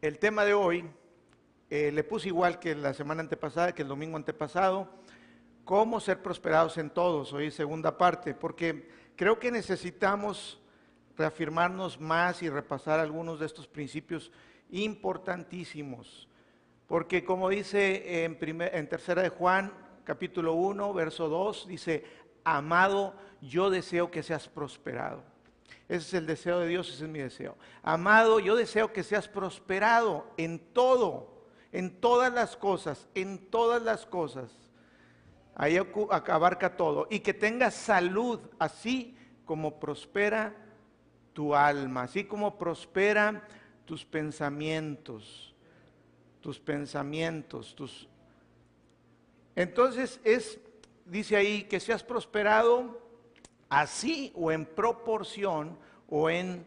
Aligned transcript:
el 0.00 0.18
tema 0.18 0.44
de 0.44 0.54
hoy 0.54 0.84
eh, 1.70 1.90
le 1.92 2.04
puse 2.04 2.28
igual 2.28 2.58
que 2.58 2.74
la 2.74 2.94
semana 2.94 3.20
antepasada, 3.20 3.74
que 3.74 3.82
el 3.82 3.88
domingo 3.88 4.16
antepasado, 4.16 4.88
cómo 5.64 5.98
ser 5.98 6.22
prosperados 6.22 6.78
en 6.78 6.90
todos, 6.90 7.32
hoy 7.32 7.50
segunda 7.50 7.98
parte, 7.98 8.34
porque 8.34 8.88
creo 9.16 9.38
que 9.38 9.50
necesitamos 9.50 10.60
reafirmarnos 11.16 12.00
más 12.00 12.42
y 12.42 12.48
repasar 12.48 13.00
algunos 13.00 13.40
de 13.40 13.46
estos 13.46 13.66
principios 13.66 14.30
importantísimos. 14.70 16.28
Porque 16.86 17.24
como 17.24 17.48
dice 17.48 18.24
en, 18.24 18.38
en 18.40 18.88
tercera 18.88 19.22
de 19.22 19.28
Juan, 19.30 19.72
capítulo 20.04 20.54
1, 20.54 20.94
verso 20.94 21.28
2, 21.28 21.66
dice, 21.66 22.04
amado, 22.44 23.14
yo 23.42 23.68
deseo 23.68 24.10
que 24.10 24.22
seas 24.22 24.48
prosperado. 24.48 25.22
Ese 25.88 26.06
es 26.06 26.14
el 26.14 26.26
deseo 26.26 26.60
de 26.60 26.68
Dios, 26.68 26.88
ese 26.88 27.04
es 27.04 27.10
mi 27.10 27.18
deseo. 27.18 27.56
Amado, 27.82 28.40
yo 28.40 28.56
deseo 28.56 28.92
que 28.92 29.02
seas 29.02 29.26
prosperado 29.26 30.26
en 30.36 30.58
todo, 30.58 31.46
en 31.72 32.00
todas 32.00 32.32
las 32.32 32.56
cosas, 32.56 33.08
en 33.14 33.38
todas 33.50 33.82
las 33.82 34.04
cosas. 34.04 34.50
Ahí 35.54 35.78
abarca 36.26 36.76
todo. 36.76 37.08
Y 37.10 37.20
que 37.20 37.34
tengas 37.34 37.74
salud, 37.74 38.40
así 38.58 39.16
como 39.44 39.80
prospera 39.80 40.54
tu 41.32 41.54
alma, 41.54 42.02
así 42.02 42.24
como 42.24 42.58
prospera 42.58 43.48
tus 43.86 44.04
pensamientos, 44.04 45.54
tus 46.42 46.60
pensamientos, 46.60 47.74
tus... 47.74 48.08
Entonces 49.56 50.20
es, 50.22 50.60
dice 51.06 51.36
ahí, 51.36 51.62
que 51.62 51.80
seas 51.80 52.02
prosperado 52.02 53.07
así 53.68 54.32
o 54.34 54.50
en 54.50 54.66
proporción 54.66 55.78
o 56.08 56.30
en 56.30 56.66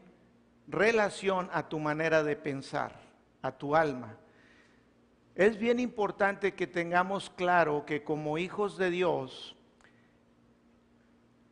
relación 0.68 1.50
a 1.52 1.68
tu 1.68 1.80
manera 1.80 2.24
de 2.24 2.36
pensar, 2.36 3.00
a 3.42 3.52
tu 3.52 3.76
alma. 3.76 4.18
Es 5.36 5.58
bien 5.58 5.80
importante 5.80 6.54
que 6.54 6.68
tengamos 6.68 7.30
claro 7.30 7.86
que 7.86 8.04
como 8.04 8.38
hijos 8.38 8.78
de 8.78 8.90
Dios, 8.92 9.56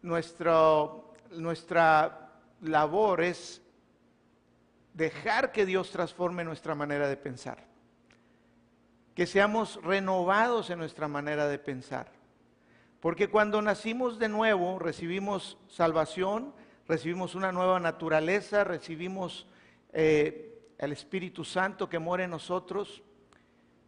nuestra 0.01 0.89
labor 2.61 3.21
es 3.21 3.61
dejar 4.93 5.51
que 5.51 5.65
Dios 5.65 5.91
transforme 5.91 6.43
nuestra 6.43 6.75
manera 6.75 7.07
de 7.07 7.17
pensar, 7.17 7.65
que 9.15 9.25
seamos 9.25 9.81
renovados 9.83 10.69
en 10.69 10.79
nuestra 10.79 11.07
manera 11.07 11.47
de 11.47 11.57
pensar. 11.57 12.18
Porque 12.99 13.29
cuando 13.29 13.61
nacimos 13.61 14.19
de 14.19 14.27
nuevo, 14.27 14.77
recibimos 14.77 15.57
salvación, 15.69 16.53
recibimos 16.85 17.33
una 17.33 17.51
nueva 17.51 17.79
naturaleza, 17.79 18.65
recibimos 18.65 19.47
eh, 19.93 20.59
el 20.77 20.91
Espíritu 20.91 21.45
Santo 21.45 21.87
que 21.87 21.97
mora 21.97 22.25
en 22.25 22.31
nosotros, 22.31 23.01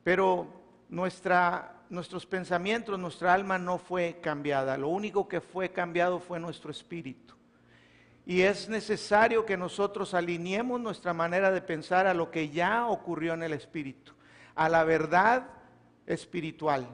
pero 0.03 0.48
nuestra, 0.88 1.84
nuestros 1.90 2.26
pensamientos, 2.26 2.98
nuestra 2.98 3.34
alma 3.34 3.58
no 3.58 3.78
fue 3.78 4.20
cambiada. 4.22 4.78
Lo 4.78 4.88
único 4.88 5.28
que 5.28 5.42
fue 5.42 5.72
cambiado 5.72 6.20
fue 6.20 6.40
nuestro 6.40 6.72
espíritu. 6.72 7.36
Y 8.25 8.44
es 8.44 8.70
necesario 8.70 9.46
que 9.46 9.58
nosotros 9.58 10.14
alineemos 10.14 10.80
nuestra 10.80 11.14
manera 11.14 11.52
de 11.52 11.62
pensar 11.62 12.08
a 12.08 12.14
lo 12.14 12.31
que 12.31 12.48
ya 12.48 12.88
ocurrió 12.88 13.34
en 13.34 13.44
el 13.44 13.52
espíritu, 13.52 14.14
a 14.56 14.70
la 14.70 14.86
verdad 14.86 15.48
espiritual 16.06 16.88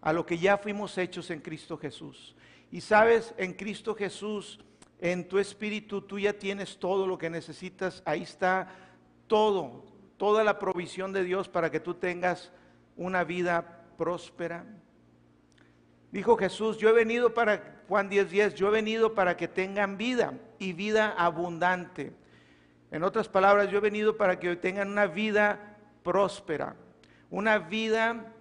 a 0.00 0.12
lo 0.12 0.24
que 0.24 0.38
ya 0.38 0.58
fuimos 0.58 0.96
hechos 0.98 1.30
en 1.30 1.40
Cristo 1.40 1.76
Jesús. 1.76 2.34
Y 2.70 2.80
sabes, 2.80 3.34
en 3.36 3.54
Cristo 3.54 3.94
Jesús, 3.94 4.60
en 5.00 5.26
tu 5.26 5.38
espíritu, 5.38 6.02
tú 6.02 6.18
ya 6.18 6.32
tienes 6.32 6.78
todo 6.78 7.06
lo 7.06 7.18
que 7.18 7.30
necesitas. 7.30 8.02
Ahí 8.04 8.22
está 8.22 8.68
todo, 9.26 9.84
toda 10.16 10.44
la 10.44 10.58
provisión 10.58 11.12
de 11.12 11.24
Dios 11.24 11.48
para 11.48 11.70
que 11.70 11.80
tú 11.80 11.94
tengas 11.94 12.52
una 12.96 13.24
vida 13.24 13.86
próspera. 13.96 14.64
Dijo 16.10 16.36
Jesús, 16.36 16.78
yo 16.78 16.88
he 16.88 16.92
venido 16.92 17.34
para, 17.34 17.82
Juan 17.88 18.10
10:10, 18.10 18.28
10, 18.28 18.54
yo 18.54 18.68
he 18.68 18.70
venido 18.70 19.14
para 19.14 19.36
que 19.36 19.46
tengan 19.46 19.98
vida 19.98 20.34
y 20.58 20.72
vida 20.72 21.14
abundante. 21.16 22.12
En 22.90 23.02
otras 23.02 23.28
palabras, 23.28 23.70
yo 23.70 23.78
he 23.78 23.82
venido 23.82 24.16
para 24.16 24.38
que 24.38 24.56
tengan 24.56 24.88
una 24.88 25.06
vida 25.06 25.76
próspera, 26.02 26.76
una 27.30 27.58
vida 27.58 28.32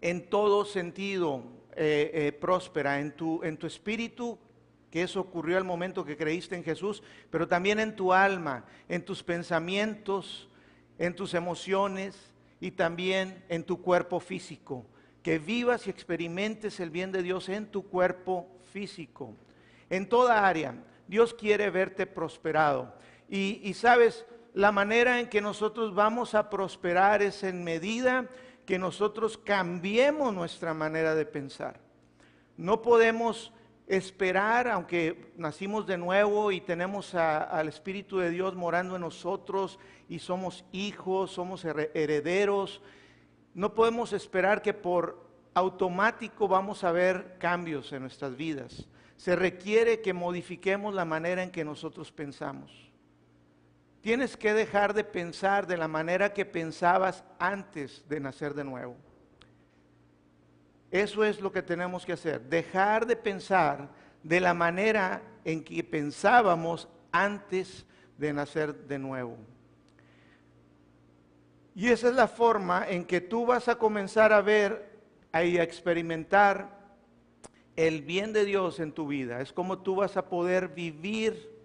en 0.00 0.28
todo 0.28 0.64
sentido 0.64 1.42
eh, 1.74 2.10
eh, 2.14 2.32
próspera, 2.32 3.00
en 3.00 3.12
tu, 3.12 3.42
en 3.42 3.56
tu 3.56 3.66
espíritu, 3.66 4.38
que 4.90 5.02
eso 5.02 5.20
ocurrió 5.20 5.58
al 5.58 5.64
momento 5.64 6.04
que 6.04 6.16
creíste 6.16 6.56
en 6.56 6.64
Jesús, 6.64 7.02
pero 7.30 7.46
también 7.46 7.78
en 7.80 7.94
tu 7.96 8.12
alma, 8.12 8.64
en 8.88 9.04
tus 9.04 9.22
pensamientos, 9.22 10.48
en 10.98 11.14
tus 11.14 11.34
emociones 11.34 12.32
y 12.60 12.70
también 12.70 13.44
en 13.48 13.64
tu 13.64 13.82
cuerpo 13.82 14.20
físico. 14.20 14.86
Que 15.22 15.38
vivas 15.38 15.86
y 15.86 15.90
experimentes 15.90 16.80
el 16.80 16.90
bien 16.90 17.12
de 17.12 17.22
Dios 17.22 17.48
en 17.48 17.66
tu 17.66 17.86
cuerpo 17.88 18.48
físico. 18.72 19.34
En 19.90 20.08
toda 20.08 20.46
área, 20.46 20.82
Dios 21.08 21.34
quiere 21.34 21.68
verte 21.68 22.06
prosperado. 22.06 22.94
Y, 23.28 23.60
y 23.62 23.74
sabes, 23.74 24.24
la 24.54 24.72
manera 24.72 25.20
en 25.20 25.28
que 25.28 25.42
nosotros 25.42 25.94
vamos 25.94 26.34
a 26.34 26.48
prosperar 26.48 27.22
es 27.22 27.42
en 27.42 27.64
medida 27.64 28.30
que 28.66 28.78
nosotros 28.78 29.38
cambiemos 29.38 30.34
nuestra 30.34 30.74
manera 30.74 31.14
de 31.14 31.24
pensar. 31.24 31.80
No 32.56 32.82
podemos 32.82 33.52
esperar, 33.86 34.66
aunque 34.68 35.32
nacimos 35.36 35.86
de 35.86 35.96
nuevo 35.96 36.50
y 36.50 36.60
tenemos 36.60 37.14
al 37.14 37.68
Espíritu 37.68 38.18
de 38.18 38.30
Dios 38.30 38.54
morando 38.56 38.96
en 38.96 39.02
nosotros 39.02 39.78
y 40.08 40.18
somos 40.18 40.64
hijos, 40.72 41.30
somos 41.30 41.64
herederos, 41.64 42.82
no 43.54 43.74
podemos 43.74 44.12
esperar 44.12 44.60
que 44.60 44.74
por 44.74 45.24
automático 45.54 46.48
vamos 46.48 46.84
a 46.84 46.92
ver 46.92 47.36
cambios 47.38 47.92
en 47.92 48.02
nuestras 48.02 48.36
vidas. 48.36 48.86
Se 49.16 49.34
requiere 49.34 50.02
que 50.02 50.12
modifiquemos 50.12 50.92
la 50.92 51.06
manera 51.06 51.42
en 51.42 51.50
que 51.50 51.64
nosotros 51.64 52.12
pensamos. 52.12 52.85
Tienes 54.06 54.36
que 54.36 54.54
dejar 54.54 54.94
de 54.94 55.02
pensar 55.02 55.66
de 55.66 55.76
la 55.76 55.88
manera 55.88 56.32
que 56.32 56.44
pensabas 56.44 57.24
antes 57.40 58.04
de 58.08 58.20
nacer 58.20 58.54
de 58.54 58.62
nuevo. 58.62 58.94
Eso 60.92 61.24
es 61.24 61.40
lo 61.40 61.50
que 61.50 61.60
tenemos 61.60 62.06
que 62.06 62.12
hacer, 62.12 62.40
dejar 62.42 63.04
de 63.04 63.16
pensar 63.16 63.88
de 64.22 64.38
la 64.38 64.54
manera 64.54 65.22
en 65.44 65.64
que 65.64 65.82
pensábamos 65.82 66.86
antes 67.10 67.84
de 68.16 68.32
nacer 68.32 68.76
de 68.86 68.96
nuevo. 69.00 69.38
Y 71.74 71.88
esa 71.88 72.08
es 72.08 72.14
la 72.14 72.28
forma 72.28 72.86
en 72.88 73.04
que 73.04 73.20
tú 73.20 73.44
vas 73.44 73.66
a 73.66 73.74
comenzar 73.74 74.32
a 74.32 74.40
ver 74.40 75.00
y 75.34 75.58
a 75.58 75.64
experimentar 75.64 76.78
el 77.74 78.02
bien 78.02 78.32
de 78.32 78.44
Dios 78.44 78.78
en 78.78 78.92
tu 78.92 79.08
vida. 79.08 79.40
Es 79.40 79.52
como 79.52 79.80
tú 79.80 79.96
vas 79.96 80.16
a 80.16 80.28
poder 80.28 80.68
vivir 80.68 81.55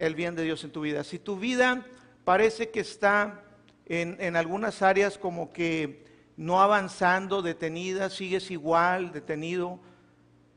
el 0.00 0.14
bien 0.14 0.34
de 0.34 0.42
Dios 0.42 0.64
en 0.64 0.72
tu 0.72 0.80
vida. 0.80 1.04
Si 1.04 1.18
tu 1.18 1.38
vida 1.38 1.86
parece 2.24 2.70
que 2.70 2.80
está 2.80 3.44
en, 3.86 4.34
algunas 4.34 4.82
áreas 4.82 5.18
como 5.18 5.52
que 5.52 6.04
no 6.36 6.60
avanzando, 6.62 7.42
detenida, 7.42 8.08
sigues 8.08 8.50
igual, 8.50 9.12
detenido, 9.12 9.78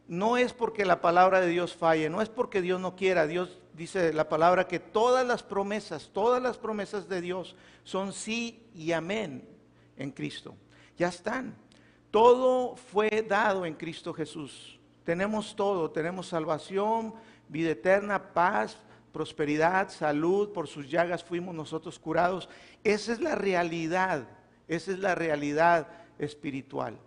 no 0.08 0.38
es 0.38 0.54
porque 0.54 0.86
la 0.86 1.02
palabra 1.02 1.42
de 1.42 1.48
Dios 1.48 1.76
falle, 1.76 2.10
no 2.10 2.22
es 2.22 2.30
porque 2.30 2.62
Dios 2.62 2.80
no 2.80 2.96
quiera. 2.96 3.28
Dios 3.28 3.60
dice 3.74 4.14
la 4.14 4.30
palabra 4.30 4.68
que 4.68 4.80
todas 4.80 5.28
las 5.28 5.44
promesas, 5.44 6.10
todas 6.14 6.42
las 6.42 6.58
promesas 6.58 7.10
de 7.10 7.20
Dios 7.20 7.56
son 7.84 8.14
sí 8.14 8.66
y 8.74 8.94
amén 8.94 9.48
en 9.98 10.12
Cristo. 10.12 10.56
Ya 10.98 11.10
están. 11.10 11.54
Todo 12.12 12.78
fue 12.78 13.26
dado 13.28 13.66
en 13.66 13.74
Cristo 13.74 14.14
Jesús. 14.14 14.80
Tenemos 15.04 15.54
todo, 15.54 15.92
tenemos 15.92 16.28
salvación, 16.28 17.14
vida 17.50 17.72
eterna, 17.72 18.32
paz, 18.34 18.78
prosperidad, 19.14 19.90
salud, 19.90 20.52
por 20.52 20.68
sus 20.68 20.90
llagas 20.90 21.24
fuimos 21.24 21.56
nosotros 21.56 22.00
curados. 22.00 22.50
Esa 22.84 23.14
es 23.14 23.22
la 23.22 23.36
realidad, 23.36 24.28
esa 24.68 24.92
es 24.92 25.00
la 25.00 25.16
realidad 25.16 25.88
espiritual. 26.20 26.98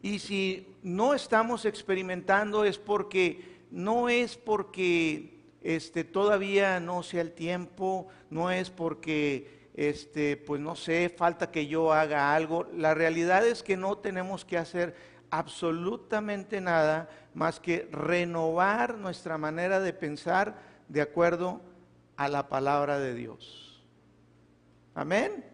Y 0.00 0.20
si 0.20 0.74
no 0.82 1.14
estamos 1.14 1.64
experimentando 1.64 2.64
es 2.64 2.78
porque, 2.78 3.60
no 3.70 4.08
es 4.08 4.36
porque 4.36 5.40
este, 5.62 6.04
todavía 6.04 6.78
no 6.78 7.02
sea 7.02 7.22
el 7.22 7.32
tiempo, 7.32 8.06
no 8.30 8.52
es 8.52 8.70
porque, 8.70 9.68
este, 9.74 10.36
pues 10.36 10.60
no 10.60 10.76
sé, 10.76 11.08
falta 11.08 11.50
que 11.50 11.66
yo 11.66 11.92
haga 11.92 12.36
algo. 12.36 12.68
La 12.72 12.94
realidad 12.94 13.44
es 13.44 13.64
que 13.64 13.76
no 13.76 13.98
tenemos 13.98 14.44
que 14.44 14.58
hacer 14.58 14.94
absolutamente 15.38 16.62
nada 16.62 17.10
más 17.34 17.60
que 17.60 17.88
renovar 17.92 18.96
nuestra 18.96 19.36
manera 19.36 19.80
de 19.80 19.92
pensar 19.92 20.54
de 20.88 21.02
acuerdo 21.02 21.60
a 22.16 22.26
la 22.28 22.48
palabra 22.48 22.98
de 22.98 23.14
Dios. 23.14 23.84
Amén. 24.94 25.44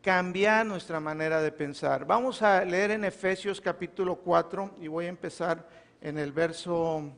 Cambiar 0.00 0.64
nuestra 0.64 1.00
manera 1.00 1.40
de 1.40 1.50
pensar. 1.50 2.04
Vamos 2.04 2.40
a 2.42 2.64
leer 2.64 2.92
en 2.92 3.04
Efesios 3.04 3.60
capítulo 3.60 4.16
4 4.16 4.76
y 4.80 4.86
voy 4.86 5.06
a 5.06 5.08
empezar 5.08 5.68
en 6.00 6.18
el 6.18 6.30
verso 6.30 7.10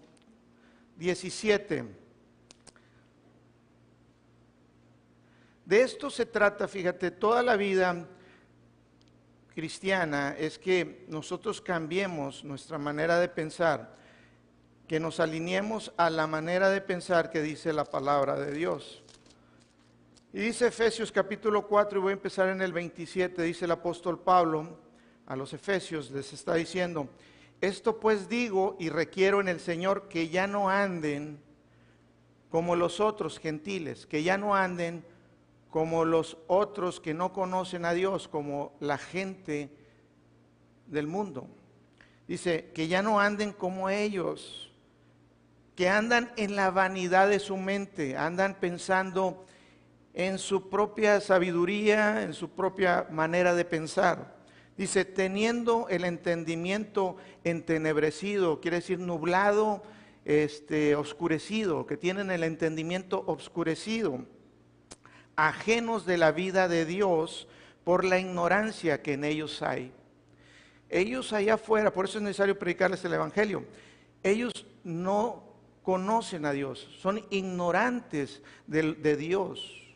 17. 0.97 1.85
De 5.67 5.83
esto 5.83 6.09
se 6.09 6.25
trata, 6.25 6.69
fíjate, 6.69 7.11
toda 7.11 7.43
la 7.43 7.57
vida 7.57 8.07
cristiana 9.57 10.37
es 10.39 10.59
que 10.59 11.07
nosotros 11.09 11.63
cambiemos 11.63 12.45
nuestra 12.45 12.77
manera 12.77 13.19
de 13.19 13.31
pensar, 13.31 13.97
que 14.87 15.01
nos 15.01 15.19
alineemos 15.19 15.95
a 15.97 16.11
la 16.11 16.27
manera 16.27 16.69
de 16.69 16.83
pensar 16.83 17.31
que 17.31 17.41
dice 17.41 17.73
la 17.73 17.87
palabra 17.87 18.39
de 18.39 18.53
Dios. 18.53 19.03
Y 20.35 20.41
dice 20.41 20.67
Efesios 20.67 21.11
capítulo 21.11 21.67
4, 21.67 21.99
y 21.99 22.03
voy 22.03 22.11
a 22.11 22.13
empezar 22.13 22.51
en 22.51 22.61
el 22.61 22.75
27, 22.75 23.43
dice 23.45 23.65
el 23.65 23.71
apóstol 23.71 24.21
Pablo 24.21 24.79
a 25.25 25.35
los 25.35 25.55
Efesios, 25.55 26.11
les 26.11 26.35
está 26.35 26.53
diciendo, 26.53 27.09
esto 27.63 27.99
pues 27.99 28.29
digo 28.29 28.77
y 28.79 28.91
requiero 28.91 29.41
en 29.41 29.49
el 29.49 29.61
Señor 29.61 30.07
que 30.11 30.29
ya 30.29 30.47
no 30.47 30.69
anden 30.69 31.41
como 32.51 32.77
los 32.77 33.01
otros 33.01 33.39
gentiles, 33.39 34.05
que 34.05 34.23
ya 34.23 34.37
no 34.37 34.55
anden 34.55 35.03
como 35.77 36.07
los 36.07 36.39
otros 36.47 37.01
que 37.01 37.13
no 37.13 37.35
conocen 37.35 37.85
a 37.85 37.93
Dios, 37.93 38.29
como 38.29 38.73
la 38.81 38.97
gente 38.97 39.69
del 40.87 41.07
mundo. 41.07 41.49
Dice, 42.27 42.71
que 42.73 42.89
ya 42.89 43.03
no 43.03 43.21
anden 43.21 43.53
como 43.53 43.91
ellos, 43.91 44.73
que 45.75 45.91
andan 45.91 46.33
en 46.39 46.57
la 46.57 46.71
vanidad 46.71 47.29
de 47.29 47.41
su 47.41 47.59
mente, 47.59 48.17
andan 48.17 48.59
pensando 48.59 49.45
en 50.15 50.39
su 50.39 50.71
propia 50.71 51.21
sabiduría, 51.21 52.23
en 52.23 52.33
su 52.33 52.49
propia 52.49 53.07
manera 53.11 53.55
de 53.55 53.67
pensar. 53.67 54.35
Dice, 54.79 55.05
teniendo 55.05 55.89
el 55.91 56.07
entendimiento 56.07 57.19
entenebrecido, 57.45 58.63
quiere 58.63 58.79
decir 58.79 58.99
nublado, 58.99 59.83
este, 60.25 60.97
oscurecido, 60.97 61.85
que 61.85 61.99
tienen 61.99 62.31
el 62.31 62.45
entendimiento 62.45 63.25
oscurecido, 63.27 64.25
ajenos 65.37 66.07
de 66.07 66.19
la 66.19 66.33
vida 66.33 66.69
de 66.69 66.85
Dios 66.85 67.47
por 67.85 68.05
la 68.05 68.19
ignorancia 68.19 69.03
que 69.03 69.13
en 69.13 69.25
ellos 69.25 69.63
hay. 69.63 69.93
Ellos 70.89 71.33
allá 71.33 71.55
afuera, 71.55 71.93
por 71.93 72.07
eso 72.07 72.19
es 72.19 72.25
necesario 72.25 72.59
predicarles 72.59 73.05
el 73.05 73.15
Evangelio, 73.15 73.65
ellos 74.23 74.67
no 74.83 75.45
conocen 75.83 76.47
a 76.47 76.53
Dios, 76.53 76.89
son 77.01 77.25
ignorantes 77.31 78.43
de, 78.67 78.95
de 78.95 79.17
Dios 79.17 79.87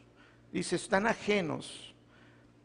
Dice, 0.52 0.76
están 0.76 1.06
ajenos 1.06 1.94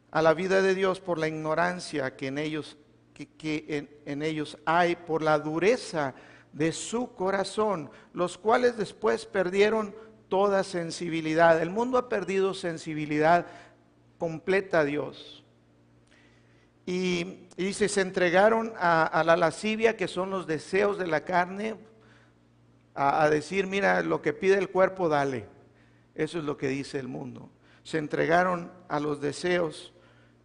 a 0.09 0.21
la 0.21 0.33
vida 0.33 0.61
de 0.61 0.73
Dios 0.73 0.99
por 0.99 1.19
la 1.19 1.27
ignorancia 1.27 2.15
que 2.15 2.27
en 2.27 2.39
ellos, 2.39 2.77
que, 3.13 3.87
en, 4.05 4.21
ellos 4.23 4.57
hay, 4.65 4.95
por 4.95 5.21
la 5.21 5.37
dureza 5.37 6.15
de 6.51 6.71
su 6.71 7.13
corazón, 7.13 7.91
los 8.13 8.37
cuales 8.37 8.77
después 8.77 9.25
perdieron 9.25 9.93
toda 10.35 10.63
sensibilidad. 10.63 11.61
El 11.61 11.69
mundo 11.69 11.97
ha 11.97 12.09
perdido 12.09 12.53
sensibilidad 12.53 13.45
completa 14.17 14.81
a 14.81 14.83
Dios. 14.83 15.45
Y, 16.85 17.47
dice, 17.55 17.87
se 17.87 18.01
entregaron 18.01 18.73
a, 18.77 19.23
la 19.25 19.37
lascivia, 19.37 19.95
que 19.95 20.09
son 20.09 20.29
los 20.29 20.45
deseos 20.45 20.97
de 20.97 21.07
la 21.07 21.23
carne, 21.23 21.77
a 22.93 23.29
decir, 23.29 23.65
mira, 23.65 24.01
lo 24.01 24.21
que 24.21 24.33
pide 24.33 24.57
el 24.57 24.69
cuerpo, 24.69 25.07
dale. 25.07 25.45
Eso 26.15 26.39
es 26.39 26.43
lo 26.43 26.57
que 26.57 26.67
dice 26.67 26.99
el 26.99 27.07
mundo 27.07 27.49
se 27.85 27.99
entregaron 27.99 28.71
a 28.89 28.99
los 28.99 29.21
deseos 29.21 29.93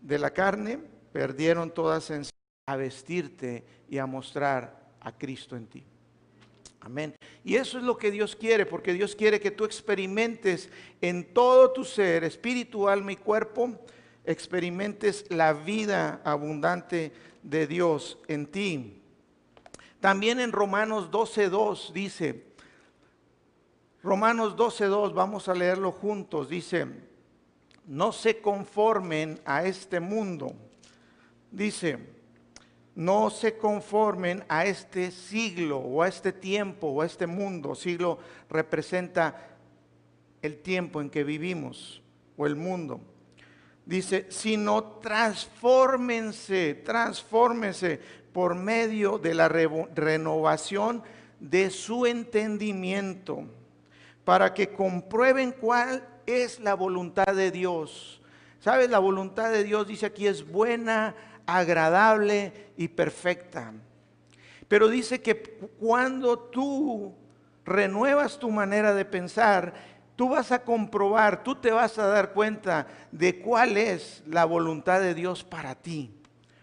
de 0.03 0.19
la 0.19 0.31
carne, 0.31 0.79
perdieron 1.11 1.73
toda 1.73 2.01
sensibilidad 2.01 2.37
a 2.67 2.77
vestirte 2.77 3.65
y 3.89 3.97
a 3.97 4.05
mostrar 4.05 4.93
a 5.01 5.17
Cristo 5.17 5.57
en 5.57 5.67
ti. 5.67 5.83
Amén. 6.81 7.17
Y 7.45 7.57
eso 7.57 7.79
es 7.79 7.85
lo 7.85 7.97
que 7.97 8.11
Dios 8.11 8.37
quiere, 8.37 8.67
porque 8.67 8.93
Dios 8.93 9.17
quiere 9.17 9.41
que 9.41 9.51
tú 9.51 9.65
experimentes 9.65 10.69
en 11.01 11.33
todo 11.33 11.73
tu 11.73 11.85
ser, 11.85 12.25
espíritu, 12.25 12.89
alma 12.89 13.13
y 13.13 13.17
cuerpo, 13.17 13.79
experimentes 14.25 15.25
la 15.31 15.53
vida 15.55 16.21
abundante 16.25 17.13
de 17.43 17.67
Dios 17.67 18.19
en 18.29 18.47
ti. 18.47 19.01
También 20.01 20.41
en 20.41 20.53
Romanos 20.53 21.11
12.2 21.11 21.93
dice, 21.93 22.45
Romanos 24.03 24.57
12.2, 24.57 25.15
vamos 25.15 25.49
a 25.49 25.55
leerlo 25.55 25.93
juntos, 25.93 26.49
dice, 26.49 26.87
no 27.87 28.13
se 28.13 28.41
conformen 28.41 29.41
a 29.45 29.65
este 29.65 30.01
mundo. 30.01 30.55
Dice, 31.51 31.99
no 32.95 33.31
se 33.31 33.57
conformen 33.57 34.45
a 34.49 34.67
este 34.67 35.11
siglo 35.11 35.79
o 35.79 36.03
a 36.03 36.09
este 36.09 36.33
tiempo 36.33 36.89
o 36.89 37.03
a 37.03 37.07
este 37.07 37.27
mundo. 37.27 37.75
Siglo 37.75 38.19
representa 38.49 39.57
el 40.43 40.59
tiempo 40.59 41.01
en 41.01 41.11
que 41.11 41.25
vivimos 41.25 42.03
o 42.37 42.47
el 42.47 42.57
mundo. 42.57 43.01
Dice, 43.87 44.27
sino 44.29 44.85
transfórmense, 44.85 46.75
transfórmense 46.75 48.01
por 48.33 48.55
medio 48.55 49.19
de 49.19 49.35
la 49.35 49.49
renovación 49.49 51.03
de 51.41 51.71
su 51.71 52.07
entendimiento, 52.07 53.45
para 54.25 54.55
que 54.55 54.73
comprueben 54.73 55.53
cuál 55.53 56.07
es 56.27 56.61
la 56.61 56.75
voluntad 56.75 57.35
de 57.35 57.51
Dios. 57.51 58.23
¿Sabes? 58.61 58.91
La 58.91 58.99
voluntad 58.99 59.51
de 59.51 59.65
Dios 59.65 59.89
dice 59.89 60.07
aquí 60.07 60.27
es 60.27 60.47
buena, 60.47 61.15
agradable 61.47 62.73
y 62.77 62.89
perfecta. 62.89 63.73
Pero 64.69 64.89
dice 64.89 65.21
que 65.21 65.59
cuando 65.79 66.39
tú 66.39 67.15
renuevas 67.65 68.39
tu 68.39 68.51
manera 68.51 68.95
de 68.95 69.05
pensar, 69.05 69.75
tú 70.17 70.29
vas 70.29 70.53
a 70.53 70.65
comprobar, 70.65 71.43
tú 71.43 71.57
te 71.57 71.73
vas 71.73 71.99
a 71.99 72.07
dar 72.07 72.33
cuenta 72.33 72.87
de 73.11 73.41
cuál 73.41 73.77
es 73.77 74.23
la 74.27 74.45
voluntad 74.45 75.01
de 75.01 75.15
Dios 75.15 75.45
para 75.45 75.75
ti. 75.75 76.15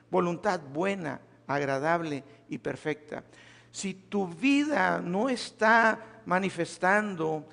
Voluntad 0.10 0.62
buena, 0.62 1.22
agradable 1.48 2.24
y 2.50 2.60
perfecta. 2.60 3.24
Si 3.72 3.94
tu 3.94 4.28
vida 4.28 5.02
no 5.04 5.30
está 5.30 6.00
manifestando 6.26 7.48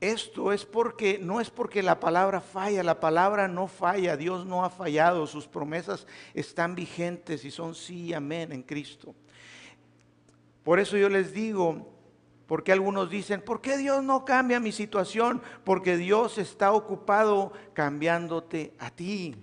esto 0.00 0.52
es 0.52 0.64
porque 0.64 1.18
no 1.18 1.40
es 1.40 1.50
porque 1.50 1.82
la 1.82 2.00
palabra 2.00 2.40
falla, 2.40 2.82
la 2.82 3.00
palabra 3.00 3.48
no 3.48 3.66
falla, 3.66 4.16
Dios 4.16 4.46
no 4.46 4.64
ha 4.64 4.70
fallado, 4.70 5.26
sus 5.26 5.46
promesas 5.46 6.06
están 6.32 6.74
vigentes 6.74 7.44
y 7.44 7.50
son 7.50 7.74
sí 7.74 8.06
y 8.06 8.14
amén 8.14 8.50
en 8.52 8.62
Cristo. 8.62 9.14
Por 10.62 10.80
eso 10.80 10.96
yo 10.96 11.10
les 11.10 11.32
digo, 11.32 11.94
porque 12.46 12.72
algunos 12.72 13.10
dicen, 13.10 13.42
¿por 13.42 13.60
qué 13.60 13.76
Dios 13.76 14.02
no 14.02 14.24
cambia 14.24 14.58
mi 14.58 14.72
situación? 14.72 15.42
Porque 15.64 15.96
Dios 15.96 16.38
está 16.38 16.72
ocupado 16.72 17.52
cambiándote 17.74 18.74
a 18.78 18.90
ti. 18.90 19.36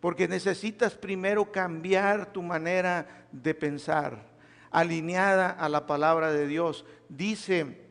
Porque 0.00 0.28
necesitas 0.28 0.94
primero 0.94 1.50
cambiar 1.50 2.32
tu 2.32 2.42
manera 2.42 3.26
de 3.32 3.54
pensar, 3.54 4.24
alineada 4.70 5.50
a 5.50 5.68
la 5.68 5.86
palabra 5.86 6.32
de 6.32 6.46
Dios. 6.46 6.84
Dice 7.08 7.89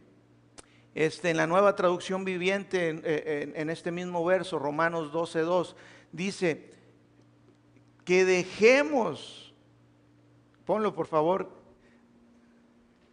este, 0.99 1.29
en 1.29 1.37
la 1.37 1.47
nueva 1.47 1.77
traducción 1.77 2.25
viviente, 2.25 2.89
en, 2.89 3.69
este 3.69 3.89
mismo 3.89 4.25
verso, 4.25 4.59
Romanos 4.59 5.13
12.2, 5.13 5.73
dice 6.11 6.71
que 8.03 8.25
dejemos, 8.25 9.53
ponlo 10.65 10.93
por 10.93 11.07
favor, 11.07 11.51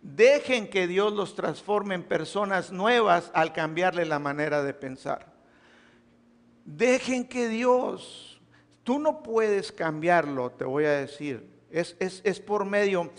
dejen 0.02 0.68
que 0.68 0.88
Dios 0.88 1.12
los 1.12 1.36
transforme 1.36 1.94
en 1.94 2.02
personas 2.02 2.72
nuevas 2.72 3.30
al 3.34 3.52
cambiarle 3.52 4.04
la 4.04 4.18
manera 4.18 4.64
de 4.64 4.74
pensar. 4.74 5.32
Dejen 6.64 7.28
que 7.28 7.46
Dios, 7.46 8.40
tú 8.82 8.98
no 8.98 9.22
puedes 9.22 9.70
cambiarlo, 9.70 10.50
te 10.50 10.64
voy 10.64 10.86
a 10.86 10.90
decir, 10.90 11.48
es 11.70 12.40
por 12.40 12.64
medio 12.64 13.12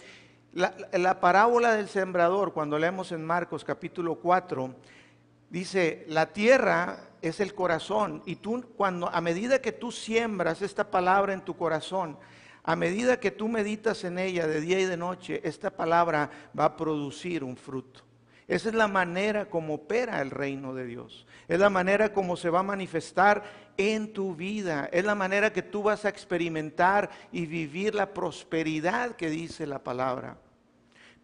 la, 0.54 1.20
parábola 1.20 1.74
del 1.74 1.88
sembrador, 1.88 2.54
cuando 2.54 2.80
leemos 2.80 3.12
en 3.12 3.26
Marcos 3.26 3.64
capítulo 3.64 4.16
4, 4.16 4.74
dice, 5.50 6.06
la 6.08 6.28
tierra 6.28 7.00
es 7.22 7.40
el 7.40 7.54
corazón 7.54 8.22
y 8.26 8.38
tú 8.38 8.64
cuando 8.76 9.10
a 9.10 9.22
medida 9.22 9.62
que 9.62 9.72
tú 9.72 9.92
siembras 9.92 10.62
esta 10.62 10.90
palabra 10.90 11.34
en 11.34 11.42
tu 11.42 11.56
corazón, 11.56 12.18
a 12.64 12.76
medida 12.76 13.20
que 13.20 13.32
tú 13.32 13.48
meditas 13.48 14.04
en 14.04 14.20
ella 14.20 14.48
de 14.48 14.60
día 14.62 14.80
y 14.80 14.86
de 14.86 14.98
noche, 14.98 15.42
esta 15.44 15.70
palabra 15.70 16.30
va 16.58 16.66
a 16.66 16.78
producir 16.78 17.44
un 17.44 17.56
fruto. 17.56 18.07
Esa 18.48 18.70
es 18.70 18.76
la 18.76 18.88
manera 18.88 19.50
como 19.50 19.74
opera 19.74 20.22
el 20.22 20.32
reino 20.32 20.74
de 20.74 20.86
Dios. 20.86 21.28
Es 21.48 21.60
la 21.60 21.70
manera 21.70 22.14
como 22.14 22.38
se 22.38 22.50
va 22.50 22.60
a 22.60 22.64
manifestar 22.64 23.44
en 23.76 24.14
tu 24.14 24.36
vida. 24.36 24.90
Es 24.94 25.04
la 25.04 25.16
manera 25.16 25.52
que 25.52 25.62
tú 25.62 25.84
vas 25.84 26.06
a 26.06 26.10
experimentar 26.10 27.10
y 27.32 27.46
vivir 27.46 27.94
la 27.94 28.14
prosperidad 28.14 29.18
que 29.18 29.30
dice 29.30 29.68
la 29.68 29.84
palabra. 29.84 30.38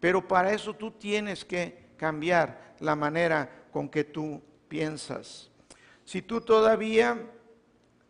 Pero 0.00 0.28
para 0.28 0.52
eso 0.52 0.74
tú 0.74 0.90
tienes 0.90 1.46
que 1.46 1.84
cambiar 1.96 2.74
la 2.80 2.94
manera 2.94 3.48
con 3.72 3.88
que 3.88 4.04
tú 4.04 4.42
piensas. 4.68 5.50
Si 6.04 6.20
tú 6.20 6.42
todavía 6.42 7.18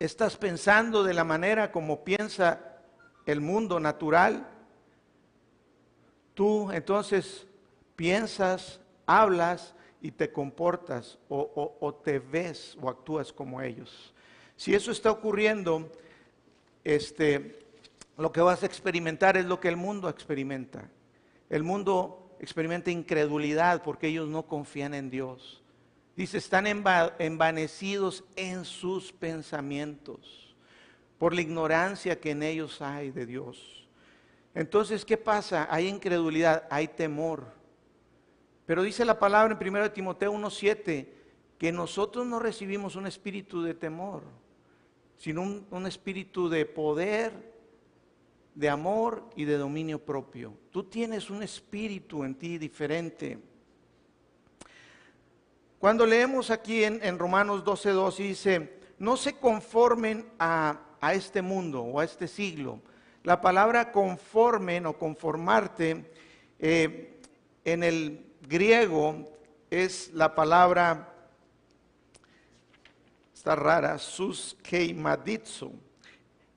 estás 0.00 0.36
pensando 0.36 1.04
de 1.04 1.14
la 1.14 1.22
manera 1.22 1.70
como 1.70 2.02
piensa 2.02 2.60
el 3.26 3.40
mundo 3.40 3.78
natural, 3.78 4.46
tú 6.34 6.72
entonces 6.72 7.46
piensas, 7.94 8.80
hablas 9.06 9.74
y 10.00 10.10
te 10.10 10.30
comportas 10.30 11.18
o, 11.28 11.76
o 11.80 11.94
te 11.94 12.18
ves 12.18 12.76
o 12.80 12.88
actúas 12.88 13.32
como 13.32 13.60
ellos. 13.60 14.14
Si 14.56 14.74
eso 14.74 14.90
está 14.90 15.10
ocurriendo, 15.10 15.90
este, 16.84 17.64
lo 18.16 18.30
que 18.30 18.40
vas 18.40 18.62
a 18.62 18.66
experimentar 18.66 19.36
es 19.36 19.46
lo 19.46 19.60
que 19.60 19.68
el 19.68 19.76
mundo 19.76 20.08
experimenta. 20.08 20.88
El 21.50 21.62
mundo 21.62 22.36
experimenta 22.38 22.90
incredulidad 22.90 23.82
porque 23.82 24.08
ellos 24.08 24.28
no 24.28 24.46
confían 24.46 24.94
en 24.94 25.10
Dios. 25.10 25.62
Dice, 26.16 26.38
están 26.38 26.66
envanecidos 26.66 28.22
en 28.36 28.64
sus 28.64 29.12
pensamientos 29.12 30.54
por 31.18 31.34
la 31.34 31.40
ignorancia 31.40 32.20
que 32.20 32.30
en 32.30 32.42
ellos 32.44 32.80
hay 32.80 33.10
de 33.10 33.26
Dios. 33.26 33.88
Entonces, 34.54 35.04
¿qué 35.04 35.16
pasa? 35.16 35.66
Hay 35.68 35.88
incredulidad, 35.88 36.68
hay 36.70 36.86
temor. 36.86 37.46
Pero 38.66 38.82
dice 38.82 39.04
la 39.04 39.18
palabra 39.18 39.56
en 39.58 39.68
1 39.68 39.92
Timoteo 39.92 40.32
1.7 40.32 41.06
que 41.58 41.72
nosotros 41.72 42.26
no 42.26 42.38
recibimos 42.38 42.96
un 42.96 43.06
espíritu 43.06 43.62
de 43.62 43.74
temor, 43.74 44.22
sino 45.16 45.42
un, 45.42 45.66
un 45.70 45.86
espíritu 45.86 46.48
de 46.48 46.66
poder, 46.66 47.54
de 48.54 48.68
amor 48.68 49.24
y 49.36 49.44
de 49.44 49.58
dominio 49.58 49.98
propio. 49.98 50.54
Tú 50.70 50.84
tienes 50.84 51.30
un 51.30 51.42
espíritu 51.42 52.24
en 52.24 52.34
ti 52.34 52.58
diferente. 52.58 53.38
Cuando 55.84 56.06
leemos 56.06 56.50
aquí 56.50 56.82
en, 56.84 57.18
Romanos 57.18 57.62
12.2 57.62 58.16
dice, 58.16 58.78
no 58.98 59.18
se 59.18 59.34
conformen 59.34 60.26
a, 60.38 60.80
este 61.12 61.42
mundo 61.42 61.82
o 61.82 62.00
a 62.00 62.04
este 62.04 62.26
siglo. 62.26 62.80
La 63.22 63.42
palabra 63.42 63.92
conformen 63.92 64.86
o 64.86 64.96
conformarte 64.96 66.10
eh, 66.58 67.20
en 67.66 67.82
el 67.82 68.24
griego 68.46 69.30
es 69.70 70.12
la 70.12 70.34
palabra, 70.34 71.14
está 73.34 73.56
rara, 73.56 73.98
sus 73.98 74.54
keimaditsu 74.62 75.72